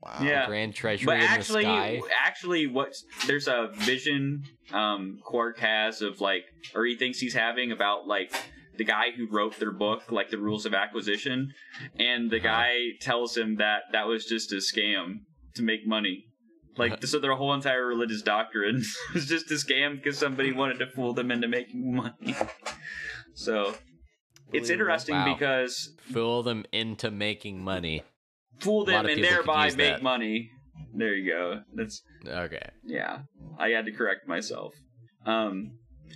[0.00, 0.18] Wow.
[0.22, 0.46] Yeah.
[0.46, 2.00] Grand Treasury But in actually, the sky.
[2.24, 2.92] actually, what
[3.26, 4.42] there's a vision
[4.72, 6.44] um Quark has of like,
[6.74, 8.32] or he thinks he's having about like
[8.76, 11.48] the guy who wrote their book, like the rules of acquisition,
[11.98, 12.46] and the Uh-huh.
[12.46, 15.22] guy tells him that that was just a scam
[15.56, 16.26] to make money.
[16.78, 18.82] Like, so their whole entire religious doctrine
[19.14, 22.34] was just a scam because somebody wanted to fool them into making money.
[23.34, 23.74] So
[24.52, 25.34] it's interesting Wow.
[25.34, 28.02] because Fool them into making money.
[28.60, 30.02] fool them and thereby make that.
[30.02, 30.50] money.
[30.94, 31.62] There you go.
[31.74, 32.70] That's Okay.
[32.84, 33.20] yeah.
[33.58, 34.74] I had to correct myself.
[35.26, 35.72] Um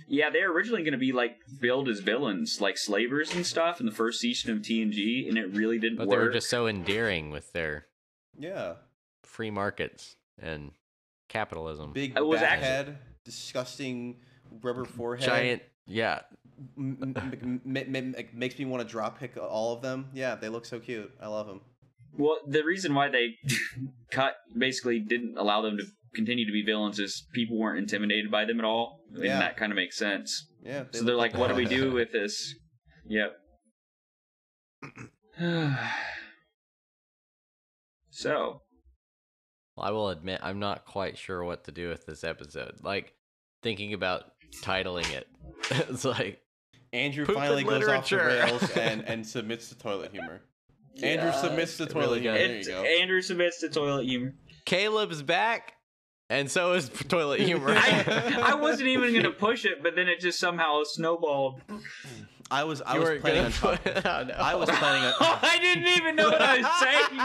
[0.07, 3.85] yeah, they're originally going to be like billed as villains, like slavers and stuff in
[3.85, 6.07] the first season of TNG, and it really didn't work.
[6.07, 6.27] But they work.
[6.29, 7.85] were just so endearing with their
[8.37, 8.75] Yeah.
[9.23, 10.71] free markets and
[11.29, 11.93] capitalism.
[11.93, 14.21] Big It was bat actually- head, disgusting
[14.61, 15.25] rubber forehead.
[15.27, 15.61] Giant.
[15.85, 16.21] Yeah.
[16.77, 20.09] M- m- m- m- m- makes me want to drop pick all of them.
[20.13, 21.11] Yeah, they look so cute.
[21.19, 21.61] I love them.
[22.15, 23.35] Well, the reason why they
[24.11, 28.45] cut basically didn't allow them to continue to be villains is people weren't intimidated by
[28.45, 29.39] them at all, and Yeah.
[29.39, 30.47] that kind of makes sense.
[30.63, 30.83] Yeah.
[30.91, 32.53] so they're like, "What do we do with this?"
[33.07, 33.35] Yep.
[38.11, 38.61] So
[39.77, 42.75] I will admit I'm not quite sure what to do with this episode.
[42.83, 43.13] Like
[43.61, 44.25] thinking about
[44.61, 45.27] titling it.
[45.71, 46.41] it's like
[46.91, 50.41] Andrew Poop finally and goes off the rails and, and submits to toilet humor.
[51.01, 52.37] Andrew submits to toilet really humor.
[52.37, 52.83] There you go.
[52.83, 54.35] Andrew submits to toilet humor.
[54.65, 55.73] Caleb's back,
[56.29, 57.73] and so is toilet humor.
[57.75, 61.61] I, I wasn't even gonna push it, but then it just somehow snowballed.
[62.53, 63.93] I was I You was planning on talking.
[63.95, 64.33] oh, no.
[64.35, 65.13] I was planning on.
[65.21, 67.17] Oh, I didn't even know what I was saying.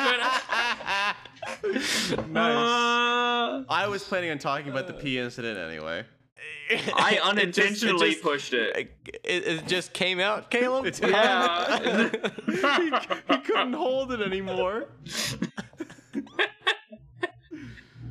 [2.16, 2.56] But nice.
[2.56, 6.04] Uh, I was planning on talking about the pee incident anyway.
[6.70, 8.94] I It just- it unintentionally just- pushed it.
[9.24, 10.86] It, it just came out, Caleb.
[10.86, 11.78] It- Yeah.
[12.46, 14.86] he, he couldn't hold it anymore.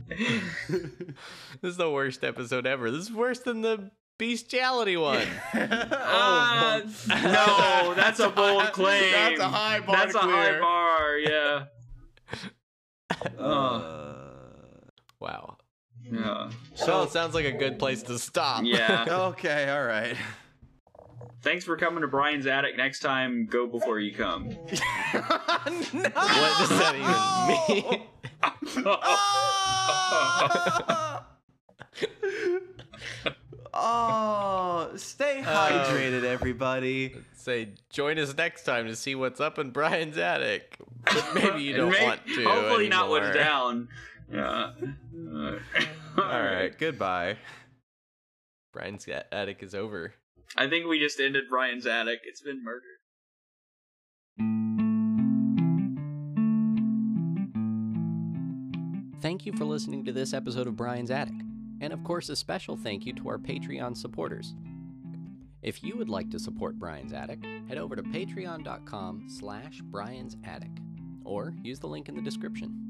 [0.10, 2.90] this is the worst episode ever.
[2.92, 5.28] This is worse than the bestiality one.
[5.54, 9.12] Uh, no, that's a bold claim.
[9.12, 11.18] That's a high bar That's to a high bar.
[11.18, 11.66] Yeah.
[13.38, 14.14] Uh, Uh,
[15.20, 15.58] wow.
[16.12, 16.50] yeah.
[16.76, 18.64] So it sounds like a good place to stop.
[18.64, 19.06] Yeah.
[19.30, 20.16] okay, all right.
[21.42, 22.76] Thanks for coming to Brian's attic.
[22.78, 24.50] Next time, go before you come.
[24.50, 24.56] no!
[25.14, 28.02] what does that even mean?
[28.86, 31.24] oh,
[33.74, 37.16] Oh, stay uh, hydrated, everybody.
[37.36, 40.78] Say, join us next time to see what's up in Brian's attic.
[41.06, 42.44] But maybe you don't And may- want to.
[42.44, 43.44] Hopefully, not what's anymore.
[43.44, 43.88] down.
[44.32, 44.72] Yeah.
[46.18, 47.38] All right, goodbye.
[48.74, 50.14] Brian's a- attic is over.
[50.56, 52.20] I think we just ended Brian's attic.
[52.26, 52.84] It's been murdered.
[59.22, 61.34] Thank you for listening to this episode of Brian's Attic.
[61.82, 64.56] And of course, a special thank you to our Patreon supporters.
[65.62, 70.72] If you would like to support Brian's Attic, head over to patreon.com slash Brian's Attic,
[71.24, 72.87] or use the link in the description.